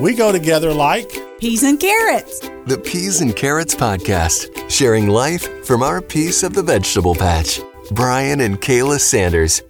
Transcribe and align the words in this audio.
We 0.00 0.14
go 0.14 0.32
together 0.32 0.72
like 0.72 1.08
Peas 1.38 1.62
and 1.62 1.78
carrots. 1.78 2.40
The 2.66 2.80
Peas 2.84 3.20
and 3.20 3.34
Carrots 3.36 3.76
Podcast, 3.76 4.68
sharing 4.68 5.06
life 5.08 5.64
from 5.64 5.82
our 5.82 6.02
piece 6.02 6.42
of 6.42 6.52
the 6.52 6.62
vegetable 6.62 7.14
patch. 7.14 7.60
Brian 7.92 8.40
and 8.40 8.60
Kayla 8.60 8.98
Sanders. 8.98 9.62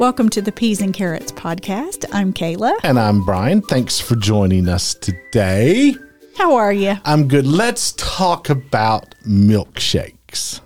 Welcome 0.00 0.30
to 0.30 0.42
the 0.42 0.50
Peas 0.50 0.80
and 0.80 0.92
Carrots 0.92 1.30
podcast. 1.30 2.06
I'm 2.12 2.32
Kayla. 2.32 2.74
And 2.82 2.98
I'm 2.98 3.24
Brian. 3.24 3.62
Thanks 3.62 4.00
for 4.00 4.16
joining 4.16 4.68
us 4.68 4.94
today. 4.94 5.94
How 6.36 6.56
are 6.56 6.72
you? 6.72 6.96
I'm 7.04 7.28
good. 7.28 7.46
Let's 7.46 7.92
talk 7.92 8.50
about 8.50 9.14
milkshakes. 9.26 10.60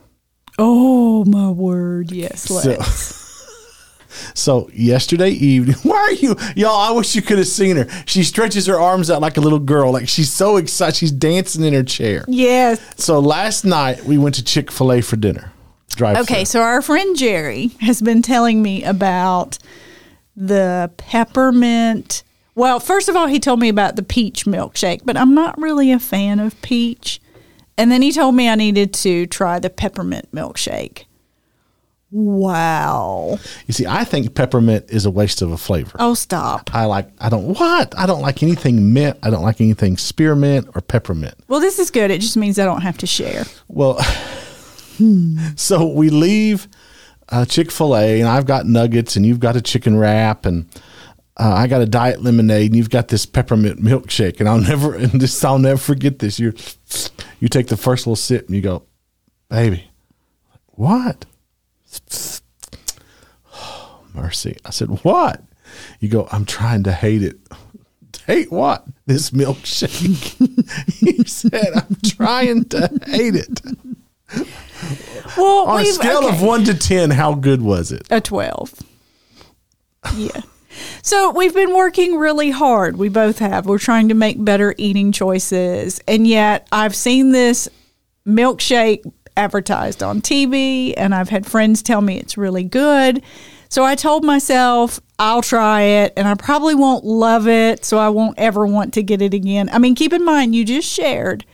Oh 0.58 1.24
my 1.26 1.50
word! 1.50 2.12
Yes, 2.12 2.48
let's. 2.48 2.88
so 2.88 3.20
yesterday 4.72 5.30
evening, 5.30 5.76
why 5.82 5.96
are 5.96 6.12
you, 6.12 6.36
y'all? 6.56 6.76
I 6.80 6.90
wish 6.90 7.14
you 7.14 7.22
could 7.22 7.38
have 7.38 7.46
seen 7.46 7.76
her. 7.76 7.88
She 8.06 8.22
stretches 8.24 8.66
her 8.66 8.78
arms 8.78 9.10
out 9.10 9.20
like 9.20 9.36
a 9.36 9.40
little 9.40 9.58
girl, 9.58 9.92
like 9.92 10.08
she's 10.08 10.32
so 10.32 10.56
excited. 10.56 10.96
She's 10.96 11.12
dancing 11.12 11.64
in 11.64 11.74
her 11.74 11.82
chair. 11.82 12.24
yes. 12.28 12.80
So 12.96 13.18
last 13.20 13.64
night 13.64 14.04
we 14.04 14.18
went 14.18 14.34
to 14.36 14.44
Chick 14.44 14.70
Fil 14.70 14.92
A 14.92 15.00
for 15.00 15.16
dinner. 15.16 15.52
Drive. 15.90 16.16
Okay, 16.18 16.44
so 16.44 16.60
our 16.60 16.82
friend 16.82 17.16
Jerry 17.16 17.68
has 17.80 18.02
been 18.02 18.20
telling 18.20 18.60
me 18.62 18.82
about 18.82 19.58
the 20.36 20.90
peppermint. 20.96 22.24
Well, 22.56 22.80
first 22.80 23.08
of 23.08 23.14
all, 23.16 23.26
he 23.26 23.38
told 23.38 23.60
me 23.60 23.68
about 23.68 23.96
the 23.96 24.02
peach 24.02 24.44
milkshake, 24.44 25.02
but 25.04 25.16
I'm 25.16 25.34
not 25.34 25.60
really 25.60 25.92
a 25.92 25.98
fan 26.00 26.40
of 26.40 26.60
peach. 26.62 27.20
And 27.76 27.90
then 27.90 28.02
he 28.02 28.12
told 28.12 28.34
me 28.34 28.48
I 28.48 28.54
needed 28.54 28.92
to 28.94 29.26
try 29.26 29.58
the 29.58 29.70
peppermint 29.70 30.30
milkshake. 30.32 31.04
Wow. 32.16 33.40
You 33.66 33.74
see, 33.74 33.86
I 33.86 34.04
think 34.04 34.36
peppermint 34.36 34.84
is 34.88 35.04
a 35.04 35.10
waste 35.10 35.42
of 35.42 35.50
a 35.50 35.56
flavor. 35.56 35.96
Oh, 35.98 36.14
stop. 36.14 36.72
I 36.72 36.84
like. 36.84 37.08
I 37.18 37.28
don't 37.28 37.58
what. 37.58 37.92
I 37.98 38.06
don't 38.06 38.22
like 38.22 38.40
anything 38.40 38.92
mint. 38.92 39.18
I 39.24 39.30
don't 39.30 39.42
like 39.42 39.60
anything 39.60 39.96
spearmint 39.96 40.68
or 40.76 40.80
peppermint. 40.80 41.34
Well, 41.48 41.58
this 41.58 41.80
is 41.80 41.90
good. 41.90 42.12
It 42.12 42.20
just 42.20 42.36
means 42.36 42.56
I 42.60 42.66
don't 42.66 42.82
have 42.82 42.98
to 42.98 43.06
share. 43.08 43.42
Well, 43.66 44.00
so 45.56 45.86
we 45.88 46.08
leave 46.08 46.68
uh, 47.30 47.46
Chick 47.46 47.72
Fil 47.72 47.96
A, 47.96 48.20
and 48.20 48.28
I've 48.28 48.46
got 48.46 48.64
nuggets, 48.64 49.16
and 49.16 49.26
you've 49.26 49.40
got 49.40 49.56
a 49.56 49.60
chicken 49.60 49.98
wrap, 49.98 50.46
and 50.46 50.66
uh, 51.36 51.52
I 51.52 51.66
got 51.66 51.82
a 51.82 51.86
diet 51.86 52.22
lemonade, 52.22 52.70
and 52.70 52.76
you've 52.76 52.90
got 52.90 53.08
this 53.08 53.26
peppermint 53.26 53.82
milkshake, 53.82 54.38
and 54.38 54.48
I'll 54.48 54.60
never, 54.60 54.94
and 54.94 55.20
this 55.20 55.44
I'll 55.44 55.58
never 55.58 55.80
forget 55.80 56.20
this. 56.20 56.38
You, 56.38 56.54
you 57.40 57.48
take 57.48 57.66
the 57.66 57.76
first 57.76 58.06
little 58.06 58.14
sip, 58.14 58.46
and 58.46 58.54
you 58.54 58.62
go, 58.62 58.84
"Baby, 59.48 59.90
what?" 60.68 61.26
mercy. 64.14 64.56
I 64.64 64.70
said, 64.70 64.88
"What?" 65.04 65.42
You 66.00 66.08
go, 66.08 66.28
"I'm 66.32 66.44
trying 66.44 66.82
to 66.84 66.92
hate 66.92 67.22
it." 67.22 67.38
Hate 68.26 68.50
what? 68.50 68.86
This 69.04 69.32
milkshake. 69.32 70.38
you 71.02 71.24
said, 71.24 71.72
"I'm 71.74 71.96
trying 72.06 72.64
to 72.66 72.88
hate 73.06 73.34
it." 73.36 73.60
Well, 75.36 75.66
On 75.68 75.80
a 75.80 75.84
scale 75.86 76.28
of 76.28 76.42
one 76.42 76.64
to 76.64 76.74
ten, 76.74 77.10
how 77.10 77.34
good 77.34 77.62
was 77.62 77.90
it? 77.90 78.06
a 78.10 78.20
12. 78.20 78.74
Yeah. 80.16 80.42
So 81.02 81.30
we've 81.30 81.54
been 81.54 81.74
working 81.74 82.16
really 82.16 82.50
hard. 82.50 82.98
We 82.98 83.08
both 83.08 83.38
have. 83.38 83.66
We're 83.66 83.78
trying 83.78 84.08
to 84.10 84.14
make 84.14 84.42
better 84.44 84.74
eating 84.76 85.10
choices. 85.12 86.00
And 86.06 86.26
yet 86.26 86.68
I've 86.70 86.94
seen 86.94 87.32
this 87.32 87.68
milkshake 88.26 89.10
advertised 89.36 90.02
on 90.02 90.20
TV 90.20 90.94
and 90.96 91.14
I've 91.14 91.28
had 91.28 91.46
friends 91.46 91.82
tell 91.82 92.00
me 92.00 92.18
it's 92.18 92.36
really 92.36 92.64
good. 92.64 93.22
So 93.68 93.84
I 93.84 93.94
told 93.94 94.24
myself 94.24 95.00
I'll 95.18 95.42
try 95.42 95.82
it 95.82 96.12
and 96.16 96.28
I 96.28 96.34
probably 96.34 96.74
won't 96.74 97.04
love 97.04 97.48
it. 97.48 97.84
So 97.84 97.98
I 97.98 98.08
won't 98.08 98.38
ever 98.38 98.66
want 98.66 98.94
to 98.94 99.02
get 99.02 99.22
it 99.22 99.34
again. 99.34 99.68
I 99.70 99.78
mean, 99.78 99.94
keep 99.94 100.12
in 100.12 100.24
mind, 100.24 100.54
you 100.54 100.64
just 100.64 100.88
shared 100.88 101.44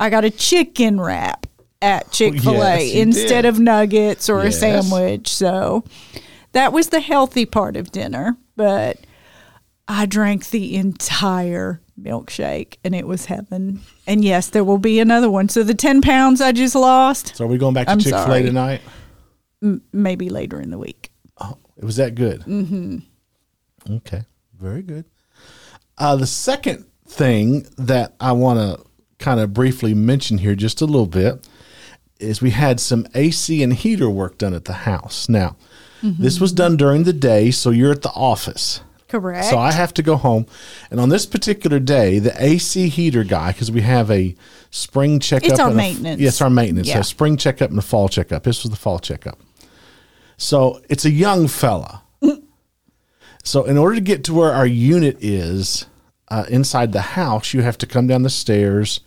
I 0.00 0.08
got 0.08 0.24
a 0.24 0.30
chicken 0.30 0.98
wrap 0.98 1.46
at 1.82 2.10
Chick 2.10 2.40
fil 2.40 2.62
A 2.62 2.80
yes, 2.80 2.94
instead 2.94 3.42
did. 3.42 3.44
of 3.44 3.60
nuggets 3.60 4.30
or 4.30 4.40
a 4.40 4.50
sandwich. 4.50 5.28
So 5.28 5.84
that 6.52 6.72
was 6.72 6.88
the 6.88 7.00
healthy 7.00 7.44
part 7.44 7.76
of 7.76 7.92
dinner, 7.92 8.36
but 8.56 8.98
I 9.90 10.06
drank 10.06 10.50
the 10.50 10.76
entire 10.76 11.80
milkshake 12.00 12.76
and 12.84 12.94
it 12.94 13.08
was 13.08 13.26
heaven. 13.26 13.80
And 14.06 14.24
yes, 14.24 14.48
there 14.48 14.62
will 14.62 14.78
be 14.78 15.00
another 15.00 15.28
one. 15.28 15.48
So 15.48 15.64
the 15.64 15.74
10 15.74 16.00
pounds 16.00 16.40
I 16.40 16.52
just 16.52 16.76
lost, 16.76 17.34
So 17.34 17.44
are 17.44 17.48
we 17.48 17.58
going 17.58 17.74
back 17.74 17.88
to 17.88 17.96
Chick 17.96 18.14
Fil 18.14 18.32
A 18.32 18.42
tonight? 18.42 18.82
maybe 19.92 20.30
later 20.30 20.60
in 20.60 20.70
the 20.70 20.78
week. 20.78 21.10
Oh, 21.40 21.58
it 21.76 21.84
was 21.84 21.96
that 21.96 22.14
good. 22.14 22.42
Mm-hmm. 22.42 22.98
Okay, 23.96 24.22
very 24.56 24.82
good. 24.82 25.06
Uh, 25.98 26.14
the 26.14 26.26
second 26.26 26.86
thing 27.08 27.66
that 27.76 28.14
I 28.20 28.30
want 28.30 28.60
to 28.60 28.86
kind 29.18 29.40
of 29.40 29.52
briefly 29.52 29.92
mention 29.92 30.38
here, 30.38 30.54
just 30.54 30.80
a 30.80 30.86
little 30.86 31.06
bit, 31.06 31.46
is 32.20 32.40
we 32.40 32.50
had 32.50 32.78
some 32.78 33.08
AC 33.14 33.60
and 33.62 33.72
heater 33.72 34.08
work 34.08 34.38
done 34.38 34.54
at 34.54 34.66
the 34.66 34.72
house. 34.72 35.28
Now, 35.28 35.56
this 36.02 36.40
was 36.40 36.52
done 36.52 36.76
during 36.76 37.02
the 37.02 37.12
day, 37.12 37.50
so 37.50 37.70
you're 37.70 37.92
at 37.92 38.02
the 38.02 38.12
office. 38.12 38.80
Correct. 39.10 39.46
So 39.46 39.58
I 39.58 39.72
have 39.72 39.92
to 39.94 40.02
go 40.04 40.16
home. 40.16 40.46
And 40.88 41.00
on 41.00 41.08
this 41.08 41.26
particular 41.26 41.80
day, 41.80 42.20
the 42.20 42.32
AC 42.42 42.88
heater 42.88 43.24
guy, 43.24 43.50
because 43.50 43.68
we 43.70 43.80
have 43.80 44.08
a 44.08 44.36
spring 44.70 45.18
checkup. 45.18 45.50
It's 45.50 45.58
our 45.58 45.66
and 45.70 45.74
a- 45.74 45.76
maintenance. 45.76 46.20
yes, 46.20 46.40
our 46.40 46.48
maintenance. 46.48 46.86
Yeah. 46.86 46.96
So 46.96 47.02
spring 47.02 47.36
checkup 47.36 47.70
and 47.70 47.78
a 47.78 47.82
fall 47.82 48.08
checkup. 48.08 48.44
This 48.44 48.62
was 48.62 48.70
the 48.70 48.76
fall 48.76 49.00
checkup. 49.00 49.40
So 50.36 50.80
it's 50.88 51.04
a 51.04 51.10
young 51.10 51.48
fella. 51.48 52.02
so 53.42 53.64
in 53.64 53.76
order 53.76 53.96
to 53.96 54.00
get 54.00 54.22
to 54.24 54.34
where 54.34 54.52
our 54.52 54.66
unit 54.66 55.16
is 55.20 55.86
uh, 56.28 56.44
inside 56.48 56.92
the 56.92 57.00
house, 57.00 57.52
you 57.52 57.62
have 57.62 57.78
to 57.78 57.86
come 57.86 58.06
down 58.06 58.22
the 58.22 58.30
stairs, 58.30 59.00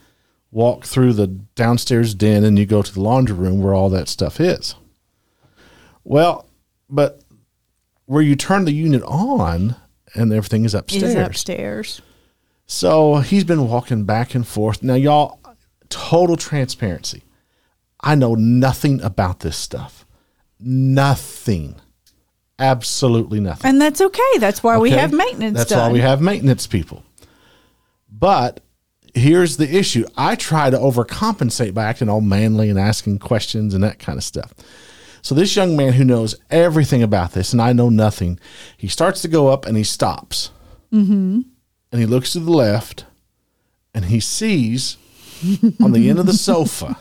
walk 0.52 0.84
through 0.84 1.14
the 1.14 1.28
downstairs 1.28 2.14
den, 2.14 2.44
and 2.44 2.60
you 2.60 2.66
go 2.66 2.82
to 2.82 2.94
the 2.94 3.00
laundry 3.02 3.38
room 3.38 3.64
where 3.64 3.74
all 3.74 3.90
that 3.90 4.10
stuff 4.10 4.42
is. 4.42 4.76
Well, 6.04 6.50
but 6.90 7.22
where 8.06 8.22
you 8.22 8.36
turn 8.36 8.66
the 8.66 8.74
unit 8.74 9.02
on 9.04 9.78
and 10.16 10.32
everything 10.34 10.66
is 10.66 10.74
upstairs. 10.74 11.04
is 11.04 11.16
upstairs. 11.16 12.02
So 12.66 13.18
he's 13.18 13.44
been 13.44 13.68
walking 13.68 14.06
back 14.06 14.36
and 14.36 14.48
forth. 14.48 14.84
Now, 14.84 14.96
y'all, 14.96 15.40
total 15.90 16.38
transparency. 16.38 17.24
I 18.00 18.16
know 18.16 18.36
nothing 18.36 19.02
about 19.02 19.42
this 19.42 19.58
stuff. 19.58 20.06
Nothing. 20.60 21.76
Absolutely 22.60 23.40
nothing. 23.40 23.70
And 23.70 23.82
that's 23.82 24.02
okay. 24.02 24.38
That's 24.38 24.62
why 24.64 24.78
we 24.78 24.92
have 24.92 25.12
maintenance 25.12 25.58
That's 25.58 25.70
done. 25.72 25.90
why 25.90 25.94
we 25.94 26.00
have 26.00 26.22
maintenance 26.22 26.68
people. 26.68 27.04
But 28.10 28.62
here's 29.14 29.58
the 29.58 29.76
issue 29.76 30.06
I 30.16 30.36
try 30.36 30.70
to 30.70 30.78
overcompensate 30.78 31.74
by 31.74 31.86
acting 31.86 32.10
all 32.10 32.22
manly 32.22 32.70
and 32.70 32.80
asking 32.80 33.20
questions 33.20 33.74
and 33.74 33.84
that 33.84 34.00
kind 34.00 34.18
of 34.18 34.24
stuff. 34.24 34.54
So 35.24 35.34
this 35.34 35.56
young 35.56 35.76
man 35.76 35.94
who 35.94 36.04
knows 36.04 36.36
everything 36.52 37.02
about 37.02 37.32
this, 37.32 37.54
and 37.54 37.62
I 37.62 37.74
know 37.74 37.90
nothing, 37.90 38.40
he 38.78 38.88
starts 38.88 39.22
to 39.24 39.28
go 39.28 39.48
up 39.48 39.66
and 39.66 39.76
he 39.78 39.84
stops. 39.84 40.52
Mm-hmm. 40.92 41.42
And 41.92 42.02
he 42.02 42.06
looks 42.06 42.34
to 42.34 42.40
the 42.40 42.52
left 42.52 43.06
and 43.94 44.06
he 44.06 44.20
sees 44.20 44.98
on 45.82 45.94
the 45.94 46.10
end 46.10 46.20
of 46.20 46.26
the 46.26 46.34
sofa, 46.34 46.98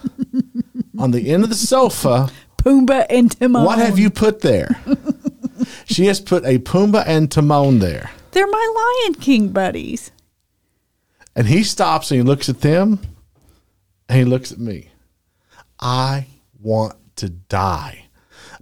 on 0.99 1.11
the 1.11 1.31
end 1.33 1.43
of 1.43 1.49
the 1.49 1.57
sofa, 1.57 2.31
Pumbaa 2.59 3.07
and 3.11 3.31
Timon. 3.31 3.65
what 3.65 3.79
have 3.79 3.99
you 3.99 4.09
put 4.09 4.41
there? 4.41 4.81
she 5.85 6.07
has 6.07 6.21
put 6.21 6.45
a 6.45 6.59
Pumbaa 6.59 7.05
and 7.07 7.31
Timon 7.31 7.81
there. 7.81 8.11
They're 8.31 8.47
my 8.47 9.03
Lion 9.05 9.15
King 9.15 9.49
buddies. 9.49 10.13
And 11.35 11.49
he 11.49 11.65
stops 11.65 12.11
and 12.11 12.21
he 12.21 12.23
looks 12.23 12.49
at 12.49 12.61
them 12.61 13.01
and 14.09 14.19
he 14.19 14.25
looks 14.25 14.53
at 14.53 14.59
me. 14.59 14.91
I 15.81 16.27
want 16.61 16.95
to 17.17 17.29
die, 17.29 18.02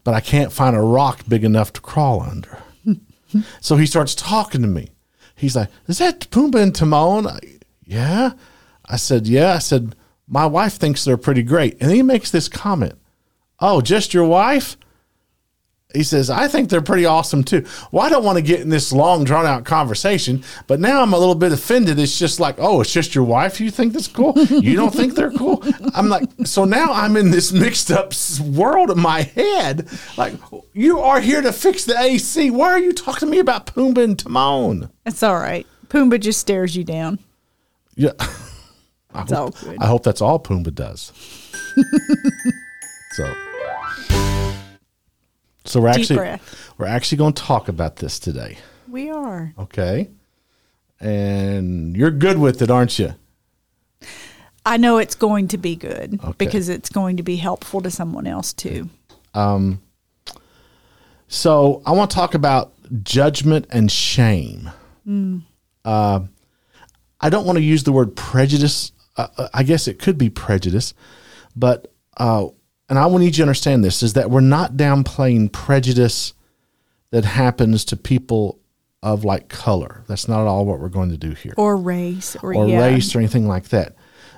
but 0.05 0.15
I 0.15 0.21
can't 0.21 0.53
find 0.53 0.75
a 0.77 0.81
rock 0.81 1.23
big 1.29 1.45
enough 1.45 1.73
to 1.75 1.81
crawl 1.81 2.23
under. 2.23 2.59
so 3.61 3.77
he 3.77 3.87
starts 3.87 4.15
talking 4.15 4.63
to 4.63 4.69
me. 4.69 4.91
He's 5.35 5.57
like, 5.57 5.69
Is 5.87 5.99
that 5.99 6.31
Pumbaa 6.31 6.63
and 6.63 6.75
Timon? 6.75 7.27
I, 7.27 7.39
yeah. 7.85 8.33
I 8.87 8.97
said, 8.97 9.27
Yeah. 9.27 9.55
I 9.55 9.59
said, 9.59 9.95
My 10.27 10.47
wife 10.47 10.75
thinks 10.75 11.05
they're 11.05 11.17
pretty 11.17 11.43
great. 11.43 11.77
And 11.81 11.91
he 11.91 12.03
makes 12.03 12.31
this 12.31 12.49
comment 12.49 12.95
Oh, 13.61 13.81
just 13.81 14.15
your 14.15 14.25
wife? 14.25 14.77
He 15.95 16.05
says, 16.05 16.31
I 16.31 16.47
think 16.47 16.69
they're 16.71 16.81
pretty 16.81 17.05
awesome 17.05 17.43
too. 17.43 17.65
Well, 17.91 18.05
I 18.07 18.09
don't 18.09 18.25
want 18.25 18.37
to 18.37 18.43
get 18.43 18.61
in 18.61 18.69
this 18.69 18.93
long, 18.93 19.25
drawn 19.25 19.45
out 19.45 19.65
conversation, 19.65 20.45
but 20.69 20.79
now 20.79 21.03
I'm 21.03 21.13
a 21.13 21.19
little 21.19 21.35
bit 21.35 21.51
offended. 21.53 21.99
It's 21.99 22.17
just 22.19 22.39
like, 22.39 22.57
oh, 22.59 22.81
it's 22.81 22.93
just 22.93 23.15
your 23.15 23.25
wife 23.25 23.61
you 23.61 23.71
think 23.71 23.93
that's 23.93 24.07
cool? 24.07 24.35
You 24.39 24.77
don't 24.77 24.95
think 24.95 25.15
they're 25.17 25.33
cool? 25.33 25.65
I'm 25.95 26.09
like, 26.09 26.29
so 26.45 26.65
now 26.65 26.93
I'm 26.93 27.17
in 27.17 27.31
this 27.33 27.51
mixed 27.53 27.91
up 27.91 28.13
world 28.55 28.91
in 28.91 29.01
my 29.01 29.23
head. 29.23 29.89
Like, 30.17 30.35
you 30.75 31.01
are 31.01 31.21
here 31.21 31.43
to 31.43 31.53
fix 31.53 31.85
the 31.85 31.99
AC. 31.99 32.51
Why 32.51 32.69
are 32.71 32.79
you 32.79 32.93
talking 32.93 33.27
to 33.27 33.27
me 33.27 33.41
about 33.41 33.67
Pumbaa 33.67 34.05
and 34.05 34.19
Timon? 34.19 34.91
That's 35.05 35.23
all 35.25 35.37
right. 35.37 35.67
Pumbaa 35.89 36.21
just 36.21 36.39
stares 36.39 36.77
you 36.77 36.85
down. 36.85 37.19
Yeah. 37.97 38.13
I 39.13 39.23
It's 39.23 39.33
hope, 39.33 39.39
all 39.39 39.51
good. 39.51 39.79
I 39.81 39.87
hope 39.87 40.05
that's 40.05 40.21
all 40.23 40.39
Pumbaa 40.39 40.73
does. 40.73 41.13
so, 43.13 43.25
so 45.71 45.81
we're 45.81 45.93
Deep 45.93 46.01
actually 46.03 46.17
breath. 46.17 46.73
we're 46.79 46.87
actually 46.87 47.19
going 47.19 47.33
to 47.33 47.43
talk 47.43 47.69
about 47.69 47.97
this 47.97 48.19
today. 48.19 48.59
We 48.89 49.11
are. 49.11 49.53
Okay. 49.59 50.11
And 51.01 51.97
You're 51.97 52.11
good 52.11 52.39
with 52.39 52.61
it, 52.63 52.71
aren't 52.71 52.99
you? 52.99 53.15
I 54.67 54.77
know 54.77 54.99
it's 54.99 55.15
going 55.15 55.49
to 55.49 55.59
be 55.59 55.75
good 55.77 56.19
Okay. 56.23 56.35
because 56.37 56.69
it's 56.69 56.91
going 56.91 57.17
to 57.17 57.23
be 57.23 57.37
helpful 57.37 57.81
to 57.81 57.91
someone 57.91 58.27
else 58.27 58.53
too. 58.53 58.91
Um 59.35 59.81
So 61.29 61.83
I 61.87 61.93
want 61.93 62.11
to 62.11 62.15
talk 62.15 62.35
about 62.35 62.73
judgment 63.03 63.67
and 63.71 63.91
shame. 63.91 64.71
Uh, 65.85 66.21
I 67.21 67.31
don't 67.31 67.45
want 67.47 67.57
to 67.59 67.63
use 67.65 67.83
the 67.85 67.93
word 67.93 68.15
prejudice. 68.17 68.93
Uh, 69.17 69.27
uh, 69.37 69.49
I 69.55 69.63
guess 69.65 69.89
it 69.89 69.99
could 69.99 70.19
be 70.19 70.31
prejudice, 70.31 70.95
but 71.57 71.93
uh, 72.17 72.47
and 72.91 72.99
I 72.99 73.07
want 73.07 73.25
you 73.25 73.31
to 73.31 73.43
understand 73.43 73.85
this 73.85 74.03
is 74.03 74.15
that 74.15 74.31
we're 74.31 74.41
not 74.41 74.73
downplaying 74.73 75.53
prejudice 75.53 76.35
that 77.11 77.25
happens 77.25 77.85
to 77.87 77.97
people 77.97 78.59
of 79.03 79.25
like 79.25 79.49
color. 79.49 80.05
That's 80.09 80.29
not 80.29 80.43
at 80.43 80.47
all 80.47 80.67
what 80.67 80.81
we're 80.81 80.89
going 80.89 81.11
to 81.11 81.17
do 81.17 81.31
here 81.31 81.55
Or 81.57 81.77
race 81.77 82.37
or, 82.43 82.53
or 82.55 82.69
yeah. 82.69 82.85
race 82.85 83.15
or 83.15 83.21
anything 83.21 83.47
like 83.47 83.69
that. 83.69 83.95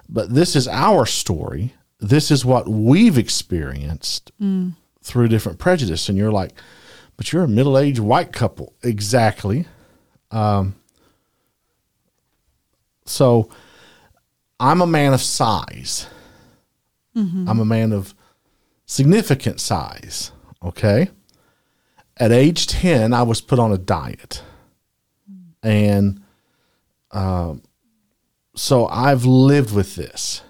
But 0.08 0.34
this 0.34 0.54
is 0.54 0.68
our 0.68 1.06
story. 1.06 1.74
This 1.98 2.30
is 2.30 2.44
what 2.44 2.68
we've 2.68 3.16
experienced 3.18 4.30
through 5.02 5.28
different 5.28 5.58
prejudice. 5.58 6.08
And 6.08 6.18
you're 6.18 6.30
like, 6.30 6.52
but 7.16 7.32
you're 7.32 7.44
a 7.44 7.48
middle 7.48 7.78
aged 7.78 8.00
white 8.00 8.32
couple. 8.32 8.74
Exactly. 8.82 9.66
Um, 10.30 10.74
so 13.06 13.48
I'm 14.60 14.80
a 14.82 14.86
man 14.86 15.14
of 15.14 15.22
size. 15.22 16.06
I'm 17.48 17.60
a 17.60 17.64
man 17.64 17.92
of 17.92 18.14
significant 18.92 19.58
size. 19.58 20.32
Okay. 20.62 21.08
At 22.18 22.30
age 22.30 22.66
10, 22.66 23.14
I 23.14 23.22
was 23.22 23.40
put 23.40 23.58
on 23.58 23.72
a 23.72 23.78
diet. 23.78 24.42
And 25.62 26.22
um, 27.10 27.62
so 28.54 28.86
I've 28.86 29.24
lived 29.24 29.74
with 29.74 29.96
this. 29.96 30.42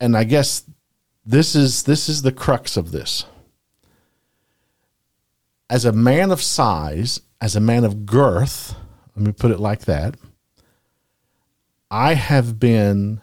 And 0.00 0.16
I 0.16 0.24
guess 0.24 0.64
this 1.24 1.54
is 1.54 1.84
this 1.84 2.08
is 2.08 2.22
the 2.22 2.32
crux 2.32 2.76
of 2.76 2.90
this. 2.90 3.24
As 5.70 5.84
a 5.84 5.92
man 5.92 6.30
of 6.30 6.42
size, 6.42 7.20
as 7.40 7.54
a 7.54 7.60
man 7.60 7.84
of 7.84 8.06
girth, 8.06 8.74
let 9.14 9.26
me 9.26 9.32
put 9.32 9.50
it 9.50 9.60
like 9.60 9.80
that, 9.82 10.16
I 11.90 12.14
have 12.14 12.58
been 12.58 13.20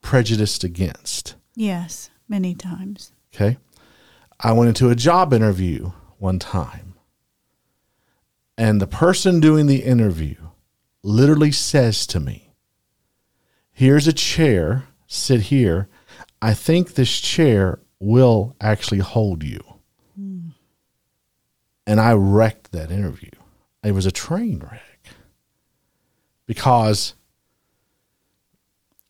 prejudiced 0.00 0.64
against. 0.64 1.34
Yes, 1.54 2.10
many 2.34 2.52
times. 2.52 3.12
Okay. 3.32 3.58
I 4.40 4.50
went 4.50 4.68
into 4.68 4.90
a 4.90 4.96
job 4.96 5.32
interview 5.32 5.92
one 6.18 6.40
time, 6.40 6.94
and 8.58 8.80
the 8.80 8.88
person 8.88 9.38
doing 9.38 9.66
the 9.66 9.84
interview 9.84 10.34
literally 11.04 11.52
says 11.52 12.08
to 12.08 12.18
me, 12.18 12.50
Here's 13.70 14.08
a 14.08 14.12
chair, 14.12 14.88
sit 15.06 15.42
here. 15.42 15.88
I 16.42 16.54
think 16.54 16.94
this 16.94 17.20
chair 17.20 17.78
will 18.00 18.56
actually 18.60 18.98
hold 18.98 19.44
you. 19.44 19.60
And 21.86 22.00
I 22.00 22.14
wrecked 22.14 22.72
that 22.72 22.90
interview. 22.90 23.30
It 23.84 23.92
was 23.92 24.06
a 24.06 24.12
train 24.12 24.58
wreck 24.58 25.08
because 26.46 27.14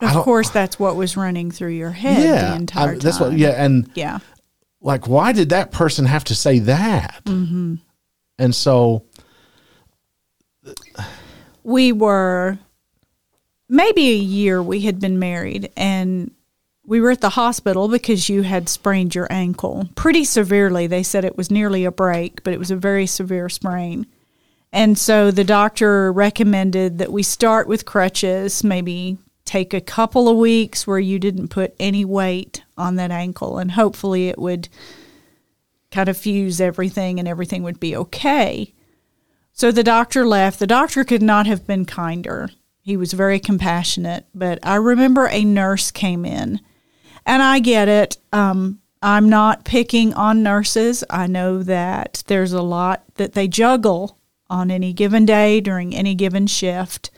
Of 0.00 0.12
course, 0.24 0.50
that's 0.50 0.78
what 0.78 0.96
was 0.96 1.16
running 1.16 1.50
through 1.50 1.70
your 1.70 1.90
head 1.92 2.22
yeah, 2.22 2.50
the 2.50 2.56
entire 2.56 2.88
I- 2.88 2.92
time. 2.92 2.98
that's 2.98 3.20
what 3.20 3.32
yeah, 3.38 3.50
and 3.64 3.90
Yeah. 3.94 4.18
like 4.80 5.08
why 5.08 5.32
did 5.32 5.48
that 5.50 5.70
person 5.72 6.04
have 6.06 6.24
to 6.24 6.34
say 6.34 6.58
that 6.60 7.22
Mm-hmm. 7.24 7.76
and 8.38 8.54
so 8.54 9.04
we 11.62 11.92
were 11.92 12.58
maybe 13.68 14.10
a 14.10 14.16
year 14.16 14.62
we 14.62 14.80
had 14.80 15.00
been 15.00 15.18
married 15.18 15.70
and 15.76 16.30
we 16.86 17.00
were 17.00 17.10
at 17.10 17.20
the 17.22 17.30
hospital 17.30 17.88
because 17.88 18.28
you 18.28 18.42
had 18.42 18.68
sprained 18.68 19.14
your 19.14 19.26
ankle 19.30 19.88
pretty 19.94 20.24
severely 20.24 20.86
they 20.86 21.02
said 21.02 21.24
it 21.24 21.36
was 21.36 21.50
nearly 21.50 21.84
a 21.84 21.90
break 21.92 22.42
but 22.44 22.52
it 22.52 22.58
was 22.58 22.70
a 22.70 22.76
very 22.76 23.06
severe 23.06 23.48
sprain 23.48 24.06
and 24.72 24.98
so 24.98 25.30
the 25.30 25.44
doctor 25.44 26.12
recommended 26.12 26.98
that 26.98 27.12
we 27.12 27.22
start 27.22 27.66
with 27.66 27.84
crutches 27.86 28.62
maybe 28.64 29.16
take 29.54 29.74
a 29.74 29.80
couple 29.80 30.28
of 30.28 30.36
weeks 30.36 30.86
where 30.86 30.98
you 30.98 31.18
didn't 31.18 31.48
put 31.48 31.74
any 31.78 32.04
weight 32.04 32.62
on 32.76 32.96
that 32.96 33.10
ankle 33.10 33.58
and 33.58 33.72
hopefully 33.72 34.28
it 34.28 34.38
would 34.38 34.68
kind 35.90 36.08
of 36.08 36.16
fuse 36.16 36.60
everything 36.60 37.18
and 37.18 37.28
everything 37.28 37.62
would 37.62 37.80
be 37.80 37.96
okay 37.96 38.72
so 39.56 39.70
the 39.70 39.84
doctor 39.84 40.26
left. 40.26 40.58
The 40.58 40.66
doctor 40.66 41.04
could 41.04 41.22
not 41.22 41.46
have 41.46 41.64
been 41.64 41.84
kinder. 41.84 42.50
He 42.82 42.96
was 42.96 43.12
very 43.12 43.38
compassionate, 43.38 44.26
but 44.34 44.58
I 44.64 44.74
remember 44.74 45.28
a 45.28 45.44
nurse 45.44 45.92
came 45.92 46.24
in, 46.24 46.60
and 47.24 47.40
I 47.40 47.60
get 47.60 47.88
it. 47.88 48.18
Um, 48.32 48.80
I'm 49.00 49.28
not 49.28 49.64
picking 49.64 50.12
on 50.12 50.42
nurses. 50.42 51.04
I 51.08 51.28
know 51.28 51.62
that 51.62 52.24
there's 52.26 52.52
a 52.52 52.62
lot 52.62 53.04
that 53.14 53.34
they 53.34 53.46
juggle 53.46 54.18
on 54.50 54.72
any 54.72 54.92
given 54.92 55.24
day 55.24 55.60
during 55.60 55.94
any 55.94 56.16
given 56.16 56.48
shift, 56.48 57.12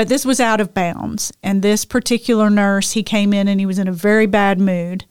but 0.00 0.08
this 0.08 0.24
was 0.24 0.40
out 0.40 0.62
of 0.62 0.72
bounds. 0.72 1.30
And 1.42 1.60
this 1.60 1.84
particular 1.84 2.48
nurse, 2.48 2.92
he 2.92 3.02
came 3.02 3.34
in 3.34 3.48
and 3.48 3.60
he 3.60 3.66
was 3.66 3.78
in 3.78 3.86
a 3.86 3.92
very 3.92 4.24
bad 4.24 4.58
mood, 4.58 5.04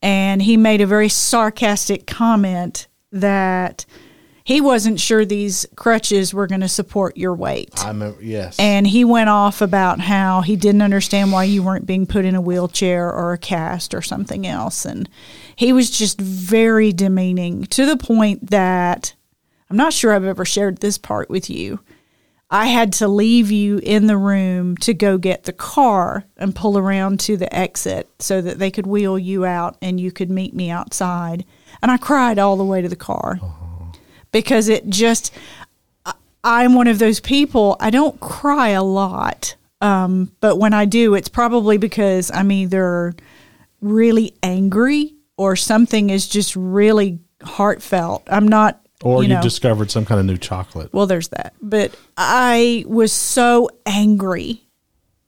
and 0.00 0.40
he 0.42 0.56
made 0.56 0.80
a 0.80 0.86
very 0.86 1.08
sarcastic 1.08 2.06
comment 2.06 2.86
that 3.10 3.84
he 4.44 4.60
wasn't 4.60 5.00
sure 5.00 5.24
these 5.24 5.66
crutches 5.74 6.32
were 6.32 6.46
going 6.46 6.60
to 6.60 6.68
support 6.68 7.16
your 7.16 7.34
weight. 7.34 7.84
i 7.84 7.88
remember 7.88 8.22
yes 8.22 8.56
And 8.60 8.86
he 8.86 9.04
went 9.04 9.28
off 9.28 9.60
about 9.60 9.98
how 9.98 10.42
he 10.42 10.54
didn't 10.54 10.82
understand 10.82 11.32
why 11.32 11.42
you 11.42 11.64
weren't 11.64 11.84
being 11.84 12.06
put 12.06 12.24
in 12.24 12.36
a 12.36 12.40
wheelchair 12.40 13.12
or 13.12 13.32
a 13.32 13.38
cast 13.38 13.92
or 13.92 14.02
something 14.02 14.46
else. 14.46 14.84
And 14.84 15.08
he 15.56 15.72
was 15.72 15.90
just 15.90 16.20
very 16.20 16.92
demeaning 16.92 17.64
to 17.64 17.84
the 17.86 17.96
point 17.96 18.50
that 18.52 19.14
I'm 19.68 19.76
not 19.76 19.92
sure 19.92 20.12
I've 20.12 20.22
ever 20.22 20.44
shared 20.44 20.78
this 20.78 20.96
part 20.96 21.28
with 21.28 21.50
you. 21.50 21.80
I 22.50 22.66
had 22.66 22.92
to 22.94 23.08
leave 23.08 23.50
you 23.50 23.78
in 23.78 24.06
the 24.06 24.16
room 24.16 24.76
to 24.78 24.94
go 24.94 25.18
get 25.18 25.44
the 25.44 25.52
car 25.52 26.24
and 26.36 26.54
pull 26.54 26.78
around 26.78 27.18
to 27.20 27.36
the 27.36 27.52
exit 27.54 28.08
so 28.20 28.40
that 28.40 28.58
they 28.60 28.70
could 28.70 28.86
wheel 28.86 29.18
you 29.18 29.44
out 29.44 29.76
and 29.82 29.98
you 29.98 30.12
could 30.12 30.30
meet 30.30 30.54
me 30.54 30.70
outside. 30.70 31.44
And 31.82 31.90
I 31.90 31.96
cried 31.96 32.38
all 32.38 32.56
the 32.56 32.64
way 32.64 32.80
to 32.82 32.88
the 32.88 32.94
car 32.96 33.40
because 34.30 34.68
it 34.68 34.88
just 34.88 35.32
I- 36.04 36.14
I'm 36.44 36.74
one 36.74 36.86
of 36.86 37.00
those 37.00 37.18
people. 37.18 37.76
I 37.80 37.90
don't 37.90 38.20
cry 38.20 38.68
a 38.68 38.82
lot, 38.84 39.56
um, 39.80 40.30
but 40.40 40.56
when 40.56 40.72
I 40.72 40.84
do, 40.84 41.14
it's 41.14 41.28
probably 41.28 41.78
because 41.78 42.30
I'm 42.32 42.52
either 42.52 43.14
really 43.80 44.34
angry 44.44 45.14
or 45.36 45.56
something 45.56 46.10
is 46.10 46.28
just 46.28 46.54
really 46.54 47.18
heartfelt. 47.42 48.22
I'm 48.28 48.46
not, 48.48 48.85
or 49.02 49.22
you 49.22 49.28
you 49.28 49.34
know, 49.34 49.42
discovered 49.42 49.90
some 49.90 50.04
kind 50.04 50.18
of 50.18 50.26
new 50.26 50.36
chocolate 50.38 50.92
well, 50.92 51.06
there's 51.06 51.28
that. 51.28 51.54
But 51.60 51.94
I 52.16 52.84
was 52.86 53.12
so 53.12 53.68
angry 53.84 54.62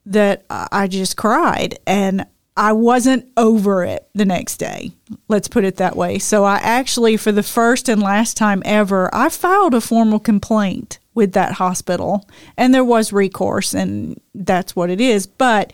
that 0.06 0.44
I 0.48 0.68
I 0.72 0.86
just 0.86 1.16
cried 1.16 1.78
and 1.86 2.26
I 2.58 2.72
wasn't 2.72 3.30
over 3.36 3.84
it 3.84 4.08
the 4.14 4.24
next 4.24 4.56
day. 4.56 4.90
Let's 5.28 5.46
put 5.46 5.64
it 5.64 5.76
that 5.76 5.94
way. 5.94 6.18
So 6.18 6.42
I 6.42 6.56
actually, 6.56 7.16
for 7.16 7.30
the 7.30 7.44
first 7.44 7.88
and 7.88 8.02
last 8.02 8.36
time 8.36 8.64
ever, 8.64 9.14
I 9.14 9.28
filed 9.28 9.74
a 9.74 9.80
formal 9.80 10.18
complaint 10.18 10.98
with 11.14 11.34
that 11.34 11.52
hospital 11.52 12.28
and 12.56 12.74
there 12.74 12.84
was 12.84 13.12
recourse 13.12 13.74
and 13.74 14.20
that's 14.34 14.74
what 14.74 14.90
it 14.90 15.00
is. 15.00 15.28
But 15.28 15.72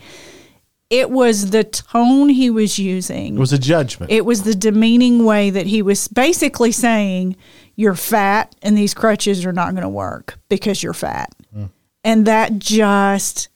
it 0.91 1.09
was 1.09 1.49
the 1.49 1.63
tone 1.63 2.29
he 2.29 2.51
was 2.51 2.77
using 2.77 3.35
it 3.35 3.39
was 3.39 3.51
a 3.51 3.57
judgment 3.57 4.11
it 4.11 4.23
was 4.23 4.43
the 4.43 4.53
demeaning 4.53 5.25
way 5.25 5.49
that 5.49 5.65
he 5.65 5.81
was 5.81 6.07
basically 6.07 6.71
saying, 6.71 7.35
You're 7.75 7.95
fat 7.95 8.55
and 8.61 8.77
these 8.77 8.93
crutches 8.93 9.45
are 9.45 9.53
not 9.53 9.71
going 9.71 9.83
to 9.83 9.89
work 9.89 10.39
because 10.49 10.81
you're 10.81 10.93
fat. 10.93 11.33
Mm. 11.55 11.69
And 12.03 12.25
that 12.27 12.59
just 12.59 13.49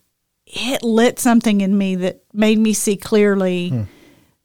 it 0.50 0.84
lit 0.84 1.20
something 1.20 1.62
in 1.62 1.78
me 1.78 1.96
that 1.96 2.24
made 2.34 2.58
me 2.58 2.74
see 2.74 2.98
clearly 2.98 3.70
hmm. 3.70 3.84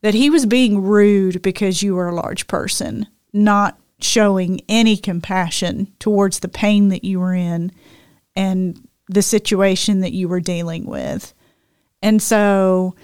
that 0.01 0.13
he 0.13 0.29
was 0.29 0.45
being 0.45 0.83
rude 0.83 1.41
because 1.41 1.81
you 1.81 1.95
were 1.95 2.09
a 2.09 2.15
large 2.15 2.45
person, 2.45 3.07
not 3.33 3.79
showing 3.99 4.61
any 4.69 4.97
compassion 4.97 5.91
towards 5.97 6.39
the 6.39 6.47
pain 6.47 6.89
that 6.89 7.03
you 7.03 7.19
were 7.19 7.33
in 7.33 7.71
and 8.35 8.87
the 9.07 9.23
situation 9.23 10.01
that 10.01 10.11
you 10.11 10.27
were 10.27 10.39
dealing 10.39 10.85
with. 10.85 11.33
And 12.03 12.21
so 12.21 12.95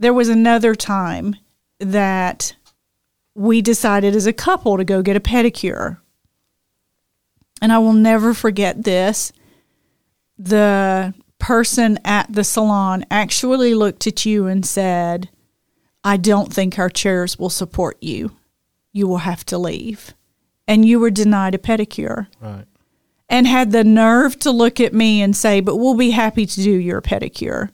there 0.00 0.14
was 0.14 0.28
another 0.28 0.74
time 0.74 1.36
that 1.78 2.55
we 3.36 3.62
decided 3.62 4.16
as 4.16 4.26
a 4.26 4.32
couple 4.32 4.76
to 4.76 4.84
go 4.84 5.02
get 5.02 5.16
a 5.16 5.20
pedicure. 5.20 5.98
And 7.60 7.72
I 7.72 7.78
will 7.78 7.92
never 7.92 8.34
forget 8.34 8.84
this. 8.84 9.32
The 10.38 11.14
person 11.38 11.98
at 12.04 12.32
the 12.32 12.44
salon 12.44 13.04
actually 13.10 13.74
looked 13.74 14.06
at 14.06 14.26
you 14.26 14.46
and 14.46 14.64
said, 14.64 15.30
I 16.02 16.16
don't 16.16 16.52
think 16.52 16.78
our 16.78 16.90
chairs 16.90 17.38
will 17.38 17.50
support 17.50 17.96
you. 18.02 18.32
You 18.92 19.06
will 19.06 19.18
have 19.18 19.44
to 19.46 19.58
leave. 19.58 20.14
And 20.68 20.84
you 20.84 20.98
were 20.98 21.10
denied 21.10 21.54
a 21.54 21.58
pedicure. 21.58 22.26
right 22.40 22.66
and 23.28 23.46
had 23.46 23.72
the 23.72 23.84
nerve 23.84 24.38
to 24.40 24.50
look 24.50 24.80
at 24.80 24.94
me 24.94 25.20
and 25.22 25.36
say, 25.36 25.60
But 25.60 25.76
we'll 25.76 25.96
be 25.96 26.10
happy 26.10 26.46
to 26.46 26.62
do 26.62 26.70
your 26.70 27.00
pedicure. 27.00 27.70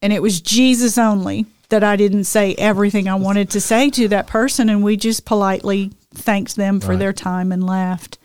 And 0.00 0.12
it 0.12 0.22
was 0.22 0.40
Jesus 0.40 0.98
only 0.98 1.46
that 1.72 1.82
I 1.82 1.96
didn't 1.96 2.24
say 2.24 2.54
everything 2.54 3.08
I 3.08 3.14
wanted 3.16 3.50
to 3.50 3.60
say 3.60 3.90
to 3.90 4.08
that 4.08 4.26
person. 4.26 4.68
And 4.68 4.84
we 4.84 4.96
just 4.96 5.24
politely 5.24 5.90
thanked 6.14 6.54
them 6.56 6.78
for 6.80 6.90
Right. 6.90 6.98
their 6.98 7.12
time 7.12 7.50
and 7.50 7.66
left. 7.66 8.18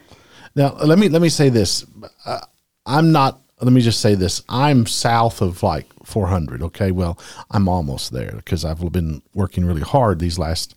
Now, 0.56 0.76
let 0.84 1.00
me 1.00 1.08
let 1.10 1.22
me 1.22 1.30
say 1.30 1.50
this. 1.50 1.86
Uh, 2.26 2.40
I'm 2.86 3.12
not. 3.12 3.42
Let 3.62 3.72
me 3.74 3.82
just 3.82 4.02
say 4.02 4.16
this. 4.16 4.44
I'm 4.50 4.86
south 4.86 5.42
of 5.42 5.64
like 5.64 5.88
400. 6.04 6.62
Okay, 6.64 6.92
well, 6.92 7.18
I'm 7.50 7.68
almost 7.68 8.12
there 8.12 8.34
because 8.36 8.64
I've 8.66 8.92
been 8.92 9.22
working 9.34 9.66
really 9.66 9.82
hard 9.82 10.20
these 10.20 10.38
last, 10.38 10.76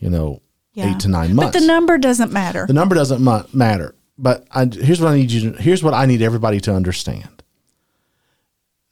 you 0.00 0.10
know, 0.10 0.40
eight 0.76 0.98
to 1.00 1.08
nine 1.08 1.34
months. 1.36 1.52
But 1.52 1.60
the 1.60 1.66
number 1.66 1.98
doesn't 1.98 2.32
matter. 2.32 2.66
The 2.66 2.72
number 2.72 2.94
doesn't 2.94 3.20
mu- 3.22 3.42
matter. 3.52 3.94
But 4.16 4.46
I, 4.50 4.64
here's 4.66 5.00
what 5.00 5.12
I 5.12 5.16
need 5.16 5.30
you. 5.30 5.52
To, 5.52 5.62
here's 5.62 5.82
what 5.84 5.94
I 5.94 6.06
need 6.06 6.22
everybody 6.22 6.58
to 6.62 6.74
understand. 6.74 7.37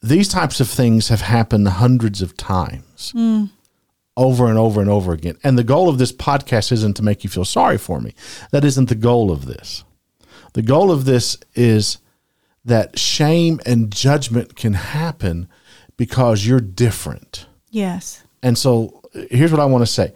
These 0.07 0.29
types 0.29 0.61
of 0.61 0.69
things 0.69 1.09
have 1.09 1.21
happened 1.23 1.67
hundreds 1.69 2.23
of 2.23 2.37
times, 2.37 3.13
over 4.17 4.49
and 4.49 4.59
over 4.59 4.81
and 4.81 4.89
over 4.89 5.13
again. 5.13 5.37
And 5.43 5.59
the 5.59 5.65
goal 5.65 5.89
of 5.89 5.99
this 5.99 6.13
podcast 6.13 6.71
isn't 6.73 6.95
to 6.97 7.03
make 7.03 7.25
you 7.25 7.31
feel 7.31 7.45
sorry 7.45 7.77
for 7.79 8.01
me. 8.01 8.15
That 8.53 8.65
isn't 8.65 8.89
the 8.89 8.95
goal 8.95 9.31
of 9.31 9.47
this. 9.47 9.85
The 10.55 10.63
goal 10.63 10.91
of 10.91 11.05
this 11.05 11.37
is 11.55 11.99
that 12.65 12.99
shame 12.99 13.61
and 13.67 13.93
judgment 13.93 14.57
can 14.57 14.75
happen 14.75 15.49
because 15.97 16.47
you're 16.47 16.61
different. 16.61 17.47
yes. 17.71 18.23
And 18.43 18.57
so 18.57 19.01
here's 19.31 19.51
what 19.51 19.61
I 19.61 19.65
want 19.65 19.83
to 19.83 19.91
say. 19.91 20.13